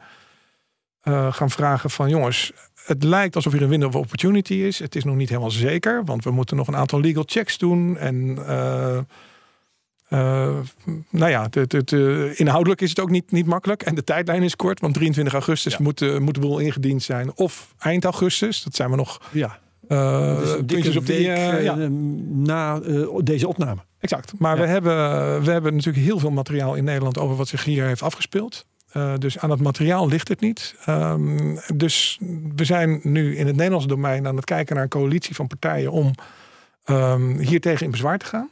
[1.00, 2.52] eh, gaan vragen van jongens,
[2.84, 4.78] het lijkt alsof hier een window of opportunity is.
[4.78, 7.96] Het is nog niet helemaal zeker, want we moeten nog een aantal legal checks doen
[7.96, 9.02] en eh, eh,
[10.08, 13.82] nou ja, de, de, de- inhoudelijk is het ook niet, niet makkelijk.
[13.82, 15.78] En de tijdlijn is kort, want 23 augustus Ja.
[15.82, 17.32] moet, de- moet de boel ingediend zijn.
[17.36, 21.28] Of eind augustus, dat zijn we nog Ja, eh dus puntjes op die...
[21.28, 21.74] eh, eh, ja.
[22.28, 23.80] na eh, deze opname.
[24.00, 24.32] Exact.
[24.38, 24.62] Maar Ja.
[24.62, 24.94] we, hebben,
[25.44, 28.66] we hebben natuurlijk heel veel materiaal in Nederland over wat zich hier heeft afgespeeld.
[28.92, 30.74] Eh, dus aan het materiaal ligt het niet.
[30.84, 32.18] Ehm, dus
[32.56, 35.90] we zijn nu in het Nederlandse domein aan het kijken naar een coalitie van partijen
[35.92, 36.10] om
[36.84, 38.48] ehm, hier tegen in bezwaar te gaan.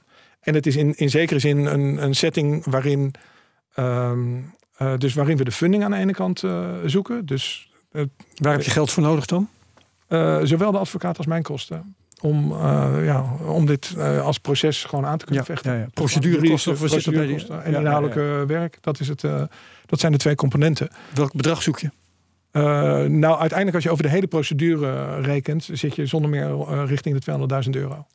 [0.47, 3.14] En het is in, in zekere zin een, een setting waarin,
[3.74, 4.18] ehm,
[4.76, 7.26] eh, dus waarin we de funding aan de ene kant eh, zoeken.
[7.26, 7.70] Dus
[8.36, 9.49] Waar heb je geld voor nodig dan?
[10.09, 11.97] eh, zowel de advocaat als mijn kosten.
[12.20, 15.72] Om, eh, ja, om dit eh, als proces gewoon aan te kunnen Ja, vechten.
[15.72, 15.86] ja, ja.
[15.94, 18.78] Procedurekosten, Procedurekosten en inhoudelijke werk.
[18.80, 19.42] Dat, is het, eh,
[19.86, 20.88] dat zijn de twee componenten.
[21.14, 21.90] Welk bedrag zoek je?
[22.51, 22.62] Eh,
[23.05, 25.68] nou, uiteindelijk als je over de hele procedure rekent...
[25.72, 27.32] zit je zonder meer eh, richting de
[27.64, 28.07] 200.000 euro.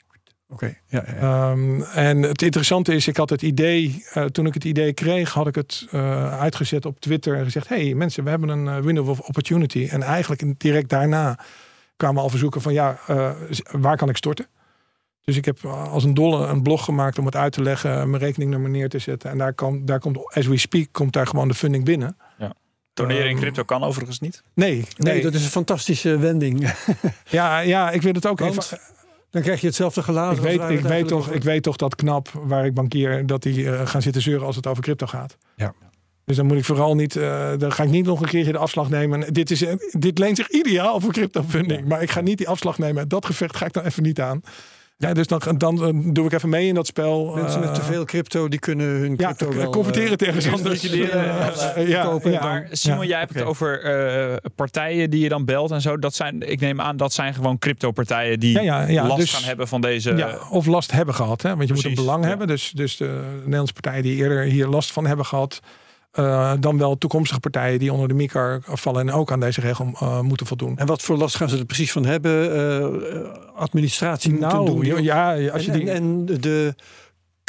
[0.51, 1.51] Oké, ja, ja, ja.
[1.51, 4.05] Ehm, en het interessante is, ik had het idee...
[4.13, 7.37] eh, toen ik het idee kreeg, had ik het eh, uitgezet op Twitter...
[7.37, 9.87] en gezegd, hey mensen, we hebben een eh, window of opportunity.
[9.91, 11.39] En eigenlijk direct daarna
[11.97, 12.73] kwamen al verzoeken van...
[12.73, 13.31] ja, eh,
[13.71, 14.47] waar kan ik storten?
[15.23, 18.09] Dus ik heb als een dolle een blog gemaakt om het uit te leggen...
[18.09, 19.29] mijn rekeningnummer neer te zetten.
[19.29, 22.17] En daar, kan, daar komt, as we speak, komt daar gewoon de funding binnen.
[22.93, 24.43] Doneren in Ehm, crypto kan overigens niet.
[24.53, 24.85] Nee, nee.
[25.13, 26.73] Nee, dat is een fantastische wending.
[27.29, 28.79] Ja, ja, ik wil het ook Want even...
[29.31, 30.31] Dan krijg je hetzelfde gelaat.
[30.31, 33.43] Ik als weet, ik, weet toch, ik weet toch dat knap waar ik bankier dat
[33.43, 35.37] die eh, gaan zitten zeuren als het over crypto gaat.
[35.55, 35.73] Ja.
[36.25, 38.57] Dus dan moet ik vooral niet, eh, dan ga ik niet nog een keertje de
[38.57, 39.33] afslag nemen.
[39.33, 41.87] Dit, is, eh, dit leent zich ideaal voor crypto funding.
[41.87, 43.07] Maar ik ga niet die afslag nemen.
[43.07, 44.41] Dat gevecht ga ik dan even niet aan.
[45.01, 47.31] Ja, dus dan, dan eh, doe ik even mee in dat spel.
[47.35, 49.69] Mensen met Eh, te veel crypto, die kunnen hun Ja, crypto wel...
[49.69, 50.89] converteren eh, tegen anders.
[50.89, 52.41] Eh, eh, eh, ja, ja.
[52.41, 55.97] Maar Simon, Ja, jij hebt het over eh, partijen die je dan belt en zo.
[55.97, 59.33] Dat zijn, ik neem aan, dat zijn gewoon crypto-partijen die Ja, ja, ja, last dus-
[59.33, 60.15] gaan hebben van deze.
[60.15, 61.41] Ja, of last hebben gehad.
[61.41, 61.55] Hè?
[61.55, 62.29] Want je moet een belang ja.
[62.29, 62.47] hebben.
[62.47, 65.59] Dus, dus de Nederlandse partijen die eerder hier last van hebben gehad.
[66.11, 69.91] Eh, dan wel toekomstige partijen die onder de MICAR vallen en ook aan deze regel
[69.99, 70.77] eh, moeten voldoen.
[70.77, 72.55] En wat voor last gaan ze er precies van hebben?
[72.55, 74.79] Eh, administratie moeten Nou, doen.
[74.79, 76.75] die- ja, als je en, die, en, en de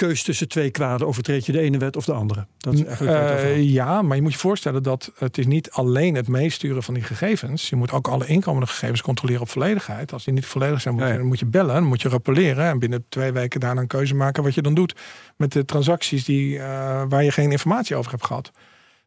[0.07, 1.07] keus tussen twee kwaden.
[1.07, 2.47] Overtreed je de ene wet of de andere?
[2.59, 6.15] Dat is eigenlijk Eh, ja, maar je moet je voorstellen dat het is niet alleen
[6.15, 7.69] het meesturen van die gegevens.
[7.69, 10.13] Je moet ook alle inkomende gegevens controleren op volledigheid.
[10.13, 11.21] Als die niet volledig zijn, moet, Ja, je, ja.
[11.21, 12.65] dan moet je bellen, dan moet je rappelleren.
[12.65, 14.95] En binnen twee weken daarna een keuze maken wat je dan doet
[15.37, 18.51] met de transacties die, eh, waar je geen informatie over hebt gehad.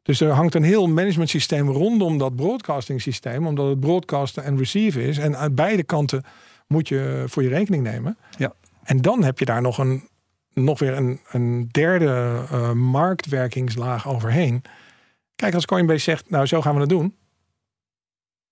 [0.03, 3.47] Dus er hangt een heel management systeem rondom dat broadcasting systeem.
[3.47, 5.17] Omdat het broadcasten en receive is.
[5.17, 6.23] En aan beide kanten
[6.67, 8.17] moet je voor je rekening nemen.
[8.37, 8.53] Ja.
[8.83, 10.03] En dan heb je daar nog, een,
[10.55, 12.05] nog weer een, een derde
[12.51, 14.61] eh, marktwerkingslaag overheen.
[15.35, 17.15] Kijk, als Coinbase zegt, nou zo gaan we het doen.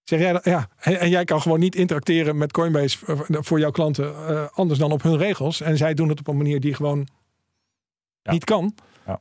[0.04, 0.46] Zeg jij dat?
[0.46, 0.70] Ja.
[0.80, 4.92] En, jij kan gewoon niet interacteren met Coinbase eh, voor jouw klanten eh, anders dan
[4.92, 5.62] op hun regels.
[5.62, 7.08] En zij doen het op een manier die gewoon
[8.22, 8.32] Ja.
[8.32, 8.76] niet kan.
[9.06, 9.20] Ja.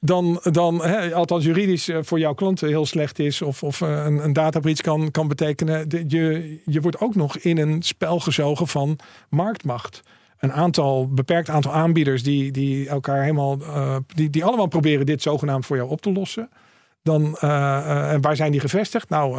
[0.00, 3.42] Dan, dan hè, althans juridisch voor jouw klanten heel slecht is.
[3.42, 5.88] Of, of een, een databreach kan, kan betekenen.
[5.88, 8.98] de- je, je wordt ook nog in een spel gezogen van
[9.28, 10.02] marktmacht.
[10.38, 15.22] Een aantal, beperkt aantal aanbieders die, die elkaar helemaal, eh, die, die allemaal proberen dit
[15.22, 16.48] zogenaamd voor jou op te lossen.
[17.02, 19.08] Dan, en waar zijn die gevestigd?
[19.08, 19.38] Nou,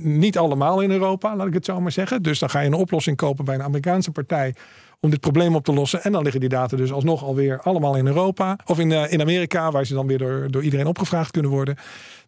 [0.00, 2.22] niet allemaal in Europa, laat ik het zo maar zeggen.
[2.22, 4.54] Dus dan ga je een oplossing kopen bij een Amerikaanse partij
[5.00, 6.02] om dit probleem op te lossen.
[6.02, 8.58] En dan liggen die data dus alsnog alweer allemaal in Europa.
[8.64, 11.76] Of in, in Amerika, waar ze dan weer door, door iedereen opgevraagd kunnen worden.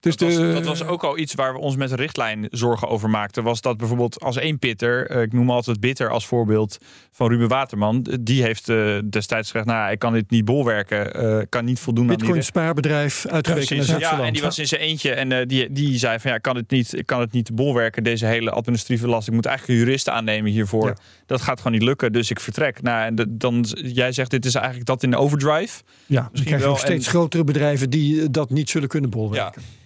[0.03, 2.89] Dus dat, was, dat, was, ook al iets waar we ons met de richtlijn zorgen
[2.89, 3.43] over maakten.
[3.43, 6.79] Was dat bijvoorbeeld als één pitter, eh, ik noem altijd Bitter als voorbeeld
[7.11, 8.07] van Ruben Waterman.
[8.21, 11.25] Die heeft uh, destijds gezegd, nou ik kan dit niet bolwerken.
[11.25, 12.45] Uh, kan niet voldoen Bitcoin aan die...
[12.45, 15.13] spaarbedrijf uitgerekend ja, ja, en die was in zijn eentje.
[15.13, 18.03] En die, die zei van ja, ik kan het niet, ik kan het niet bolwerken.
[18.03, 19.29] Deze hele administratieve last.
[19.29, 20.97] Ik moet eigenlijk een jurist aannemen hiervoor.
[21.27, 22.13] Dat gaat gewoon niet lukken.
[22.13, 22.83] Dus ik vertrek.
[22.83, 25.83] Nou, en de, dan, jij zegt dit is eigenlijk dat in overdrive.
[26.07, 26.77] Ja, misschien wel.
[26.77, 29.63] steeds grotere bedrijven die dat niet zullen kunnen bolwerken.
[29.63, 29.81] Ja.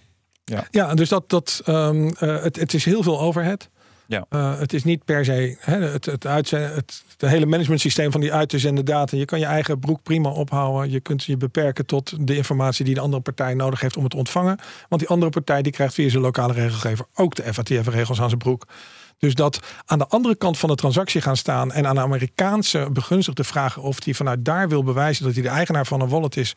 [0.51, 3.69] Ja, ja dus dat, dat, um, het, het is heel veel overhead.
[4.07, 4.25] Ja.
[4.29, 8.11] Uh, het is niet per se hè, het, het, uitzenden, het, het hele management systeem
[8.11, 9.17] van die uit te zenden data.
[9.17, 10.91] Je kan je eigen broek prima ophouden.
[10.91, 14.11] Je kunt je beperken tot de informatie die de andere partij nodig heeft om het
[14.11, 14.59] te ontvangen.
[14.89, 18.41] Want die andere partij die krijgt via zijn lokale regelgever ook de FATF-regels aan zijn
[18.41, 18.65] broek.
[19.19, 22.89] Dus dat aan de andere kant van de transactie gaan staan en aan de Amerikaanse
[22.91, 26.37] begunstigde vragen of hij vanuit daar wil bewijzen dat hij de eigenaar van een wallet
[26.37, 26.53] is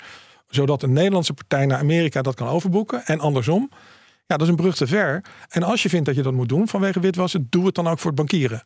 [0.50, 3.04] zodat een Nederlandse partij naar Amerika dat kan overboeken.
[3.04, 3.70] En andersom.
[4.26, 5.24] Ja, dat is een brug te ver.
[5.48, 7.98] En als je vindt dat je dat moet doen vanwege witwassen, doe het dan ook
[7.98, 8.62] voor het bankieren.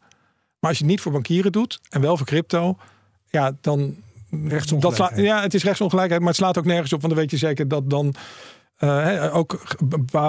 [0.58, 2.78] Maar als je het niet voor bankieren doet en wel voor crypto,
[3.30, 3.96] ja, dan.
[4.46, 5.16] Rechtsongelijkheid.
[5.16, 7.00] Dat ja, het is rechtsongelijkheid, maar het slaat ook nergens op.
[7.00, 8.14] Want dan weet je zeker dat dan
[8.78, 9.76] uh, ook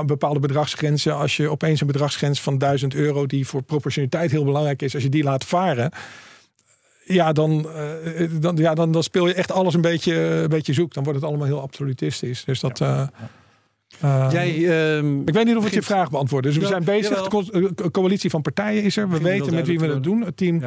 [0.05, 1.15] bepaalde bedragsgrenzen.
[1.15, 5.03] Als je opeens een bedragsgrens van 1000 euro, die voor proportionaliteit heel belangrijk is, als
[5.03, 5.91] je die laat varen
[7.05, 7.67] ja, dan,
[8.19, 10.93] uh, dan, ja dan, dan speel je echt alles een beetje, een beetje zoek.
[10.93, 12.43] Dan wordt het allemaal heel absolutistisch.
[12.43, 12.77] Dus dat.
[12.77, 13.11] Ja.
[14.03, 16.43] Uh, Jij, uh, ik weet niet of ik je vraag beantwoord.
[16.43, 17.27] Dus we zijn bezig.
[17.27, 19.09] De coalitie van partijen is er.
[19.09, 20.21] We weten met wie we het doen.
[20.21, 20.61] Het team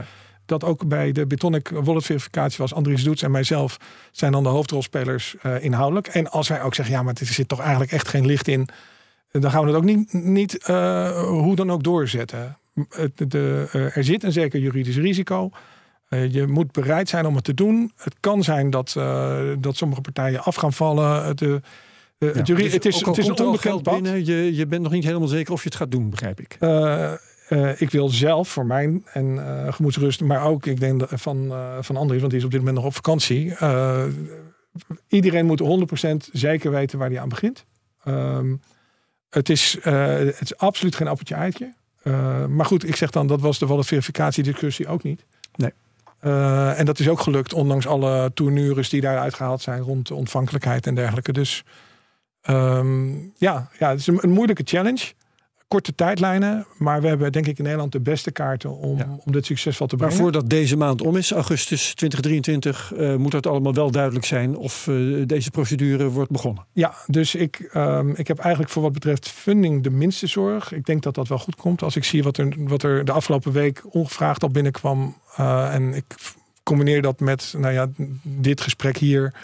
[0.47, 2.75] dat ook bij de Bitonic wallet verificatie was.
[2.75, 3.77] Andries Doets en mijzelf
[4.13, 6.07] zijn dan de hoofdrolspelers uh, inhoudelijk.
[6.07, 8.69] En als wij ook zeggen, ja, maar er zit toch eigenlijk echt geen licht in.
[9.31, 10.59] Dan gaan we het ook niet, niet
[11.29, 12.59] hoe dan ook doorzetten.
[13.15, 15.51] De, de, er zit een zeker juridisch risico.
[16.09, 17.93] Uh, je moet bereid zijn om het te doen.
[17.97, 21.37] Het kan zijn dat, uh, dat sommige partijen af gaan vallen.
[21.43, 21.55] Uh,
[22.19, 23.95] ja, dus het is, het is een onbekend pad.
[23.95, 26.57] Binnen, je, je bent nog niet helemaal zeker of je het gaat doen, begrijp ik.
[27.81, 29.39] ik wil zelf voor mijn en
[29.75, 32.87] gemoedsrust, maar ook ik denk van, van Andries, want die is op dit moment nog
[32.87, 33.57] op vakantie.
[35.09, 35.89] iedereen moet
[36.27, 37.65] 100% zeker weten waar hij aan begint.
[38.05, 38.55] Ehm,
[39.31, 41.75] het, is, het is absoluut geen appeltje eitje.
[42.49, 45.25] maar goed, ik zeg dan, dat was de verificatiediscussie ook niet.
[45.55, 45.73] Nee.
[46.23, 50.15] Uh, en dat is ook gelukt, ondanks alle tournures die daaruit gehaald zijn rond de
[50.15, 51.33] ontvankelijkheid en dergelijke.
[51.33, 51.65] Dus
[52.51, 55.13] um, ja, ja, het is een moeilijke challenge
[55.69, 56.67] korte tijdlijnen.
[56.77, 59.97] Maar we hebben denk ik in Nederland de beste kaarten om, om dit succesvol te
[59.97, 60.15] brengen.
[60.15, 64.57] Maar voordat deze maand om is, augustus 2023, uh, moet het allemaal wel duidelijk zijn
[64.57, 66.65] of uh, deze procedure wordt begonnen.
[66.73, 70.73] Ja, dus ik, um, ik heb eigenlijk voor wat betreft funding de minste zorg.
[70.73, 71.83] Ik denk dat dat wel goed komt.
[71.83, 75.17] Als ik zie wat er, wat er de afgelopen week ongevraagd al binnenkwam.
[75.41, 76.15] Uh, en ik
[76.63, 77.89] combineer dat met nou ja,
[78.23, 79.35] dit gesprek hier.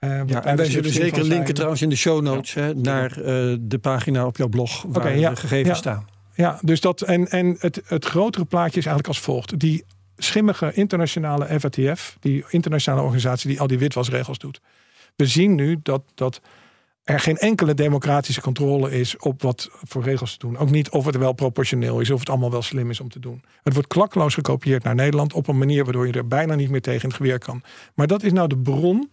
[0.00, 3.24] Uh, ja, en wij zullen zeker linken trouwens in de show notes hè, naar uh,
[3.60, 6.06] de pagina op jouw blog waar okay, ja, de gegevens ja, staan.
[6.34, 9.58] Ja, dus dat en, en het, het grotere plaatje is eigenlijk als volgt.
[9.58, 9.84] Die
[10.16, 14.60] schimmige internationale FATF, die internationale organisatie die al die witwasregels doet.
[15.16, 16.40] We zien nu dat, dat
[17.04, 20.56] er geen enkele democratische controle is op wat voor regels te doen.
[20.58, 23.20] Ook niet of het wel proportioneel is, of het allemaal wel slim is om te
[23.20, 23.42] doen.
[23.62, 26.80] Het wordt klakloos gekopieerd naar Nederland op een manier waardoor je er bijna niet meer
[26.80, 27.62] tegen in het geweer kan.
[27.94, 29.08] Maar dat is nou de bron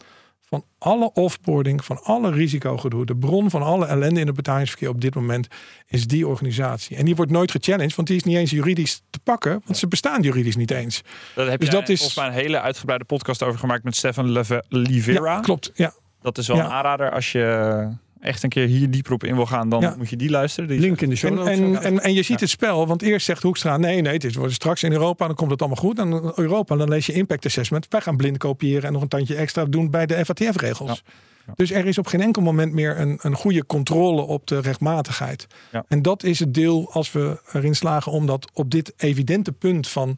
[0.55, 5.01] van alle offboarding, van alle risicogedoe, de bron van alle ellende in het betalingsverkeer op
[5.01, 5.47] dit moment
[5.87, 6.97] is die organisatie.
[6.97, 9.87] En die wordt nooit gechallenged, want die is niet eens juridisch te pakken, want ze
[9.87, 11.01] bestaan juridisch niet eens.
[11.35, 13.95] Daar heb dus je dat is volgens mij een hele uitgebreide podcast over gemaakt met
[13.95, 15.33] Stefan Livera.
[15.33, 15.71] Ja, klopt.
[15.73, 15.93] Ja.
[16.21, 17.87] Dat is wel een aanrader als je
[18.25, 20.69] echt een keer hier dieper op in wil gaan, dan moet je die luisteren.
[20.69, 23.25] Die Link in de show En, en, en, en, je ziet het spel, want eerst
[23.25, 25.99] zegt Hoekstra, nee, nee, het is, wordt straks in Europa, dan komt het allemaal goed.
[25.99, 27.85] En Europa, dan lees je impact assessment.
[27.89, 31.03] Wij gaan blind kopiëren en nog een tandje extra doen bij de FATF-regels.
[31.55, 35.47] Dus er is op geen enkel moment meer een, een goede controle op de rechtmatigheid.
[35.87, 39.87] En dat is het deel als we erin slagen om dat op dit evidente punt
[39.87, 40.17] van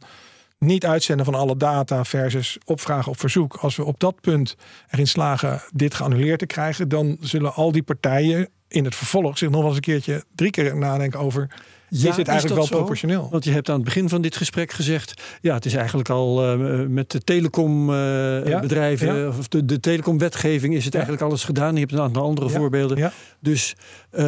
[0.58, 3.56] niet uitzenden van alle data versus opvragen op verzoek.
[3.56, 4.56] Als we op dat punt
[4.90, 9.50] erin slagen dit geannuleerd te krijgen, dan zullen al die partijen in het vervolg zich
[9.50, 11.50] nog wel eens een keertie drie keer nadenken over
[11.88, 13.28] ja, is het eigenlijk wel proportioneel?
[13.30, 15.22] Want je hebt aan het begin van dit gesprek gezegd...
[15.40, 19.08] ja, het is eigenlijk al uh, met de telecombedrijven...
[19.08, 21.74] Uh, ja, of de, de telecomwetgeving is het eigenlijk alles gedaan.
[21.74, 23.12] Je hebt een aantal andere voorbeelden.
[23.40, 23.74] Dus
[24.12, 24.18] uh,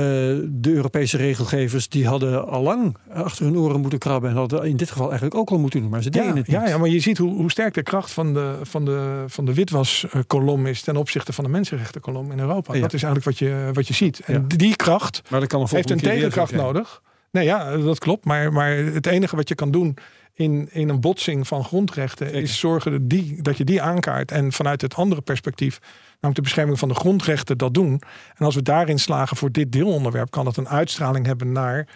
[0.48, 4.30] de Europese regelgevers die hadden al lang achter hun oren moeten krabben...
[4.30, 5.90] en hadden in dit geval eigenlijk ook al moeten doen.
[5.90, 6.46] Maar ze deden het niet.
[6.46, 9.44] Ja, ja, maar je ziet hoe, hoe sterk de kracht van de, van de, van
[9.44, 10.82] de witwaskolom is...
[10.82, 12.72] ten opzichte van de mensenrechtenkolom in Europa.
[12.72, 14.20] Dat is eigenlijk wat je, wat je ziet.
[14.20, 17.02] En die kracht Maar dat kan een heeft een tegenkracht nodig.
[17.30, 18.24] Nee, ja, dat klopt.
[18.24, 19.96] Maar, maar het enige wat je kan doen
[20.34, 22.42] in, in een botsing van grondrechten Zeker.
[22.42, 24.30] is zorgen dat, die, dat je die aankaart.
[24.30, 25.78] En vanuit het andere perspectief,
[26.08, 28.02] namelijk de bescherming van de grondrechten, dat doen.
[28.36, 31.88] En als we daarin slagen voor dit deelonderwerp, kan dat een uitstraling hebben naar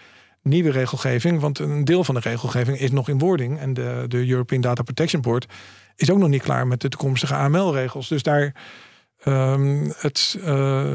[0.43, 1.41] nieuwe regelgeving.
[1.41, 3.59] Want een deel van de regelgeving is nog in wording.
[3.59, 5.47] En de, de European Data Protection Board
[5.97, 8.09] is ook nog niet klaar met de toekomstige AML-regels.
[8.09, 8.55] Dus daar.
[9.20, 10.93] ehm, het, eh,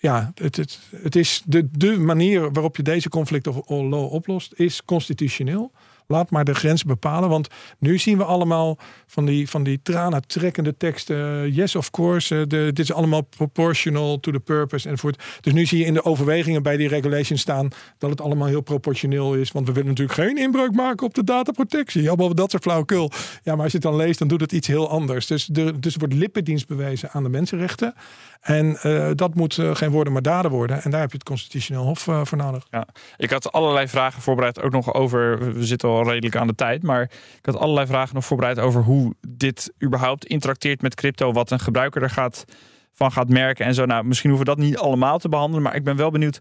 [0.00, 0.56] ja, het,
[1.02, 5.72] het, is de, de manier waarop je deze conflict of law oplost, is constitutioneel.
[6.10, 7.28] Laat maar de grens bepalen.
[7.28, 11.52] Want nu zien we allemaal van die, van die tranen trekkende teksten.
[11.52, 12.34] Yes, of course.
[12.34, 15.22] eh, De, dit is allemaal proportional to the purpose enzovoort.
[15.40, 17.68] Dus nu zie je in de overwegingen bij die regulations staan
[17.98, 19.52] dat het allemaal heel proportioneel is.
[19.52, 22.08] Want we willen natuurlijk geen inbreuk maken op de dataprotectie.
[22.08, 23.10] Allemaal dat soort flauwekul.
[23.42, 25.26] Ja, maar als je het dan leest, dan doet het iets heel anders.
[25.26, 27.94] Dus, dus er wordt lippendienst bewezen aan de mensenrechten.
[28.40, 30.82] En eh, dat moet eh, geen woorden maar daden worden.
[30.82, 32.66] En daar heb je het constitutioneel hof eh, voor nodig.
[32.70, 32.86] Ja,
[33.16, 35.52] ik had allerlei vragen voorbereid, ook nog over.
[35.54, 38.82] We zitten al redelijk aan de tijd, maar ik had allerlei vragen nog voorbereid over
[38.82, 42.44] hoe dit überhaupt interacteert met crypto, wat een gebruiker er gaat,
[42.92, 43.84] van gaat merken en zo.
[43.84, 46.38] Nou, misschien hoeven we dat niet allemaal te behandelen, maar ik ben wel benieuwd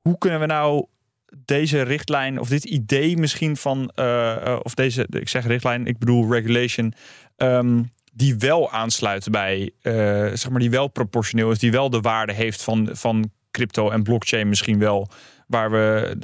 [0.00, 0.86] hoe kunnen we nou
[1.44, 3.92] deze richtlijn of dit idee misschien van,
[4.62, 6.92] of deze, ik zeg richtlijn, ik bedoel regulation,
[7.36, 7.82] ehm,
[8.18, 9.92] die wel aansluit bij, eh,
[10.34, 14.02] zeg maar, die wel proportioneel is, die wel de waarde heeft van, van crypto en
[14.02, 15.08] blockchain misschien wel.
[15.46, 16.16] Waar we,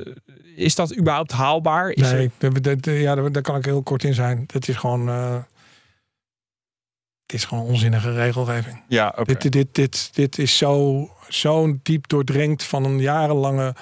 [0.56, 1.90] is dat überhaupt haalbaar?
[1.90, 4.44] Is er- Nee, de- ja, daar, kan ik heel kort in zijn.
[4.52, 5.08] Het is gewoon.
[5.08, 5.36] eh,
[7.26, 8.82] het is gewoon onzinnige regelgeving.
[8.88, 9.34] ja, oké.
[9.34, 13.74] Dit, dit, dit, dit is zo, zo diep doordrenkt van een jarenlange.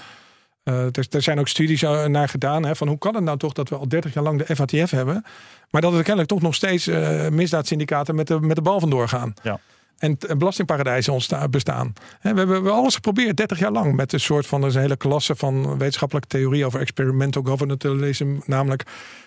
[0.62, 2.64] Eh, er, er zijn ook studies eh, naar gedaan.
[2.64, 4.90] Hè, van hoe kan het nou toch dat we al 30 jaar lang de FATF
[4.90, 5.24] hebben.
[5.70, 9.08] Maar dat er kennelijk toch nog steeds eh misdaadsyndicaten met de, met de bal vandoor
[9.08, 9.34] gaan.
[9.42, 9.60] Ja.
[9.98, 11.92] En belastingparadijzen ontstaan, bestaan.
[12.20, 13.96] We hebben alles geprobeerd 30 jaar lang.
[13.96, 18.36] Met een soort van een hele klasse van wetenschappelijke theorie over experimental governmentalism.
[18.44, 18.84] Namelijk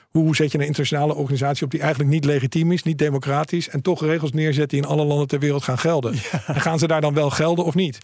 [0.09, 3.69] hoe zet je een internationale organisatie op die eigenlijk niet legitiem is, niet democratisch.
[3.69, 6.13] En toch regels neerzet die in alle landen ter wereld gaan gelden.
[6.47, 7.97] En gaan ze daar dan wel gelden of niet?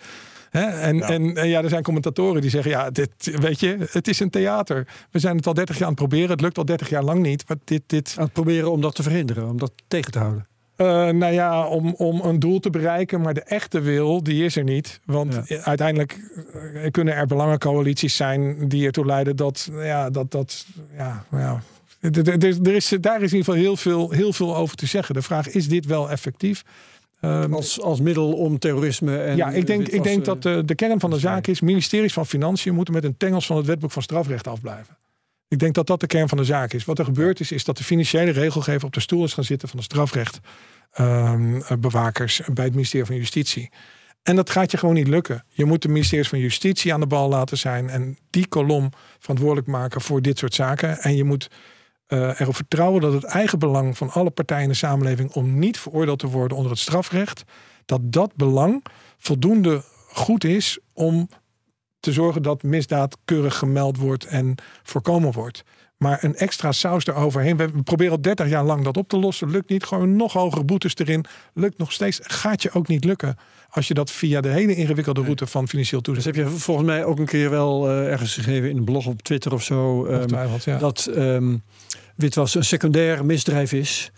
[0.52, 0.62] Hè?
[0.66, 1.10] En, Ja.
[1.10, 4.30] En, en ja, er zijn commentatoren die zeggen: ja, dit, weet je, het is een
[4.30, 4.88] theater.
[5.12, 6.30] We zijn het al 30 jaar aan het proberen.
[6.30, 7.44] Het lukt al 30 jaar lang niet.
[7.48, 10.48] Maar dit, dit, Aan het proberen om dat te verhinderen, om dat tegen te houden.
[10.76, 14.56] eh, nou ja, om, om een doel te bereiken, maar de echte wil, die is
[14.56, 15.00] er niet.
[15.06, 15.58] Want Ja.
[15.62, 16.20] uiteindelijk
[16.74, 20.66] eh, kunnen er belangencoalities zijn die ertoe leiden dat, ja, dat, dat,
[20.98, 21.62] ja, nou ja.
[22.02, 22.28] Er-
[22.68, 25.16] er is, daar is in ieder geval heel veel, heel veel over te zeggen.
[25.16, 26.64] De vraag is dit wel effectief?
[27.22, 29.36] Ehm, Als, als middel om terrorisme en.
[29.36, 31.62] ja, ik denk, ik denk dat de, de kern van de zaak is...
[31.62, 34.98] ministeries van Financiën moeten met een tengels van het wetboek van strafrecht afblijven.
[35.48, 36.86] Ik denk dat dat de kern van de zaak is.
[36.86, 39.70] Wat er gebeurd is, is dat de financiële regelgever op de stoel is gaan zitten
[39.70, 43.70] van de strafrechtbewakers bij het ministerie van Justitie.
[44.24, 45.44] En dat gaat je gewoon niet lukken.
[45.50, 49.68] Je moet de ministeries van Justitie aan de bal laten zijn en die kolom verantwoordelijk
[49.68, 51.00] maken voor dit soort zaken.
[51.00, 51.50] En je moet
[52.12, 55.80] eh, erop vertrouwen dat het eigen belang van alle partijen in de samenleving om niet
[55.80, 57.44] veroordeeld te worden onder het strafrecht,
[57.86, 58.84] dat dat belang
[59.18, 61.30] voldoende goed is om
[62.00, 65.64] te zorgen dat misdaad keurig gemeld wordt en voorkomen wordt.
[65.98, 67.58] Maar een extra saus eroverheen.
[67.58, 69.52] We proberen al 30 jaar lang dat op te lossen.
[69.52, 69.84] Lukt niet.
[69.84, 71.26] Gewoon nog hogere boetes erin.
[71.54, 72.20] Lukt nog steeds.
[72.24, 73.38] Gaat je ook niet lukken.
[73.70, 76.38] Als je dat via de hele ingewikkelde route van financieel Dus toezicht.
[76.38, 79.22] heb je volgens mij ook een keer wel eh, ergens geschreven in een blog op
[79.22, 80.06] Twitter of zo.
[80.06, 80.78] ehm, ja.
[80.78, 81.56] Dat ehm
[82.16, 84.12] witwas een secundair misdrijf is.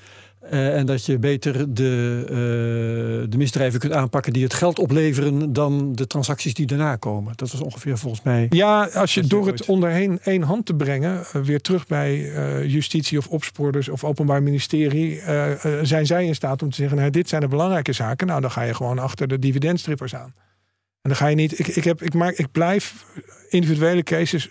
[0.50, 5.54] eh, en dat je beter de, eh, de misdrijven kunt aanpakken die het geld opleveren
[5.54, 7.34] dan de transacties die daarna komen.
[7.36, 8.48] Dat was ongeveer volgens mij.
[8.50, 12.32] Ja, als je door het onderheen één hand te brengen, eh, weer terug bij
[12.68, 15.22] justitie of opsporters of openbaar ministerie,
[15.82, 18.28] zijn zij in staat om te zeggen: nou, dit zijn de belangrijke zaken.
[18.28, 20.34] Nou, dan ga je gewoon achter de dividendstrippers aan.
[21.02, 21.60] En dan ga je niet.
[21.60, 23.06] Ik, ik, heb, ik, maak, ik blijf
[23.50, 24.50] individuele cases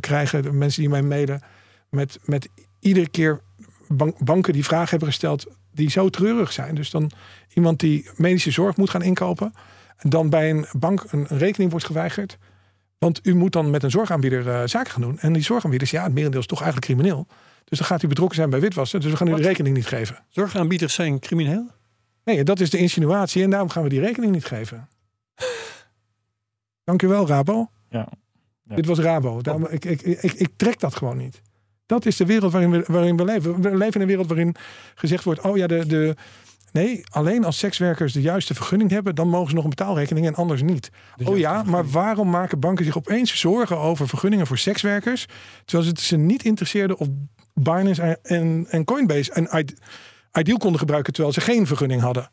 [0.00, 1.42] krijgen, mensen die mij mailen,
[1.90, 2.48] met, met
[2.80, 3.40] iedere keer
[3.88, 6.74] ban- banken die vragen hebben gesteld die zo treurig zijn.
[6.74, 7.10] Dus dan
[7.54, 9.54] iemand die medische zorg moet gaan inkopen.
[9.96, 12.38] En dan bij een bank een rekening wordt geweigerd.
[12.98, 15.18] Want u moet dan met een zorgaanbieder eh, zaken gaan doen.
[15.18, 17.26] En die zorgaanbieders, ja, het merendeel is toch eigenlijk crimineel.
[17.64, 19.00] Dus dan gaat u betrokken zijn bij witwassen.
[19.00, 20.24] Dus we gaan u de rekening niet geven.
[20.28, 21.66] Zorgaanbieders zijn crimineel.
[22.24, 23.42] Nee, dat is de insinuatie.
[23.42, 24.88] En daarom gaan we die rekening niet geven.
[26.84, 27.70] Dank u wel, Rabo.
[27.90, 28.08] Ja.
[28.62, 28.74] Ja.
[28.74, 29.40] Dit was Rabo.
[29.42, 31.42] Daarom, ik, ik, ik, ik trek dat gewoon niet.
[31.90, 33.60] Dat is de wereld waarin we, waarin we leven.
[33.62, 34.54] We leven in een wereld waarin
[34.94, 36.16] gezegd wordt: oh ja, de, de.
[36.72, 40.34] Nee, alleen als sekswerkers de juiste vergunning hebben, dan mogen ze nog een betaalrekening en
[40.34, 40.90] anders niet.
[41.24, 45.26] oh ja, maar waarom maken banken zich opeens zorgen over vergunningen voor sekswerkers?
[45.64, 47.08] Terwijl ze het ze niet interesseerde of
[47.54, 49.76] Binance en, en Coinbase en Ide-
[50.32, 52.28] Ideal konden gebruiken terwijl ze geen vergunning hadden.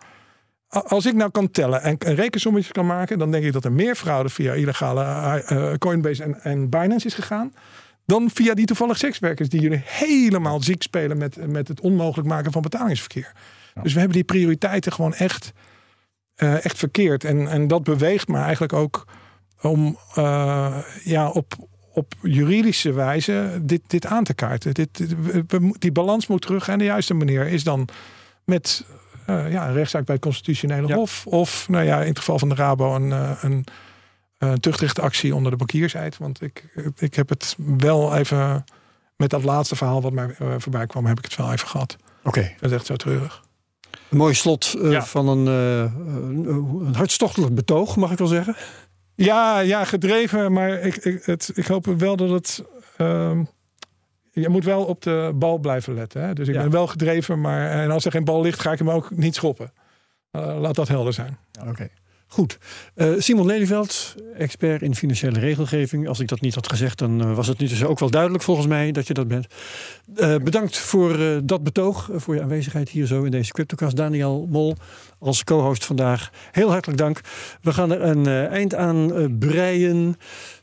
[0.68, 3.72] als ik nou kan tellen en een rekensommetje kan maken, dan denk ik dat er
[3.72, 5.04] meer fraude via illegale
[5.52, 7.54] uh, Coinbase en, en Binance is gegaan.
[8.08, 12.52] Dan via die toevallig sekswerkers die jullie helemaal ziek spelen met, met het onmogelijk maken
[12.52, 13.32] van betalingsverkeer.
[13.82, 15.54] Dus we hebben die prioriteiten gewoon echt,
[16.38, 17.24] uh, echt verkeerd.
[17.24, 19.06] En, en dat beweegt me eigenlijk ook
[19.62, 21.54] om uh, ja, op,
[21.94, 24.74] op juridische wijze dit, dit aan te kaarten.
[24.74, 25.06] Dit,
[25.80, 26.68] die balans moet terug.
[26.68, 27.88] En de juiste manier is dan
[28.46, 28.86] met
[29.30, 31.26] uh, ja, een rechtszaak bij het Constitutionele Hof.
[31.26, 33.66] Of nou ja, in het geval van de Rabo een, een,
[34.38, 36.18] een tuchtrechtactie onder de bankiersheid.
[36.18, 36.66] Want ik,
[36.98, 38.64] ik heb het wel even
[39.16, 41.98] met dat laatste verhaal wat mij voorbij kwam, heb ik het wel even gehad.
[42.24, 42.40] Oké.
[42.40, 42.56] Okay.
[42.60, 43.46] Dat is echt zo treurig.
[44.10, 45.06] Een mooi slot uh, ja.
[45.06, 48.56] van een, uh, een hartstochtelijk betoog, mag ik wel zeggen.
[49.16, 52.64] Ja, ja gedreven, maar ik, ik, het, ik hoop wel dat het.
[52.98, 53.40] Uh,
[54.32, 56.22] je moet wel op de bal blijven letten.
[56.22, 56.34] Hè?
[56.34, 56.62] Dus ik ja.
[56.62, 59.36] ben wel gedreven, maar en als er geen bal ligt, ga ik hem ook niet
[59.36, 59.74] schoppen.
[60.32, 61.38] Laat dat helder zijn.
[61.60, 61.70] Oké.
[61.70, 61.92] Okay.
[62.30, 62.58] Goed.
[62.96, 66.08] Uh, Simon Lelyveld, expert in financiële regelgeving.
[66.08, 68.44] Als ik dat niet had gezegd, dan uh, was het nu dus ook wel duidelijk
[68.44, 69.48] volgens mij dat je dat bent.
[70.16, 73.96] Uh, bedankt voor dat betoog, voor je aanwezigheid hier zo in deze CryptoCast.
[73.96, 74.76] Daniel Mol
[75.20, 76.32] als co-host vandaag.
[76.52, 77.22] Heel hartelijk dank.
[77.62, 80.16] We gaan er een eind aan breien.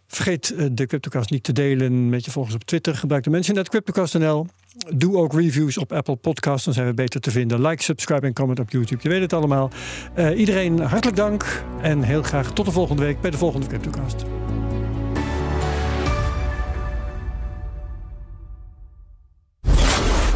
[0.07, 2.97] Vergeet de CryptoCast niet te delen met je volgers op Twitter.
[2.97, 4.47] Gebruik de mensen net CryptoCast.nl.
[4.95, 7.67] Doe ook reviews op Apple Podcasts, dan zijn we beter te vinden.
[7.67, 9.03] Like, subscribe en comment op YouTube.
[9.03, 9.71] Je weet het allemaal.
[10.19, 14.25] Uh, iedereen hartelijk dank en heel graag tot de volgende week bij de volgende CryptoCast.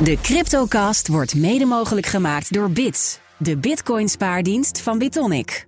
[0.02, 5.67] De CryptoCast wordt mede mogelijk gemaakt door Bits, de Bitcoin spaardienst van Bitonic.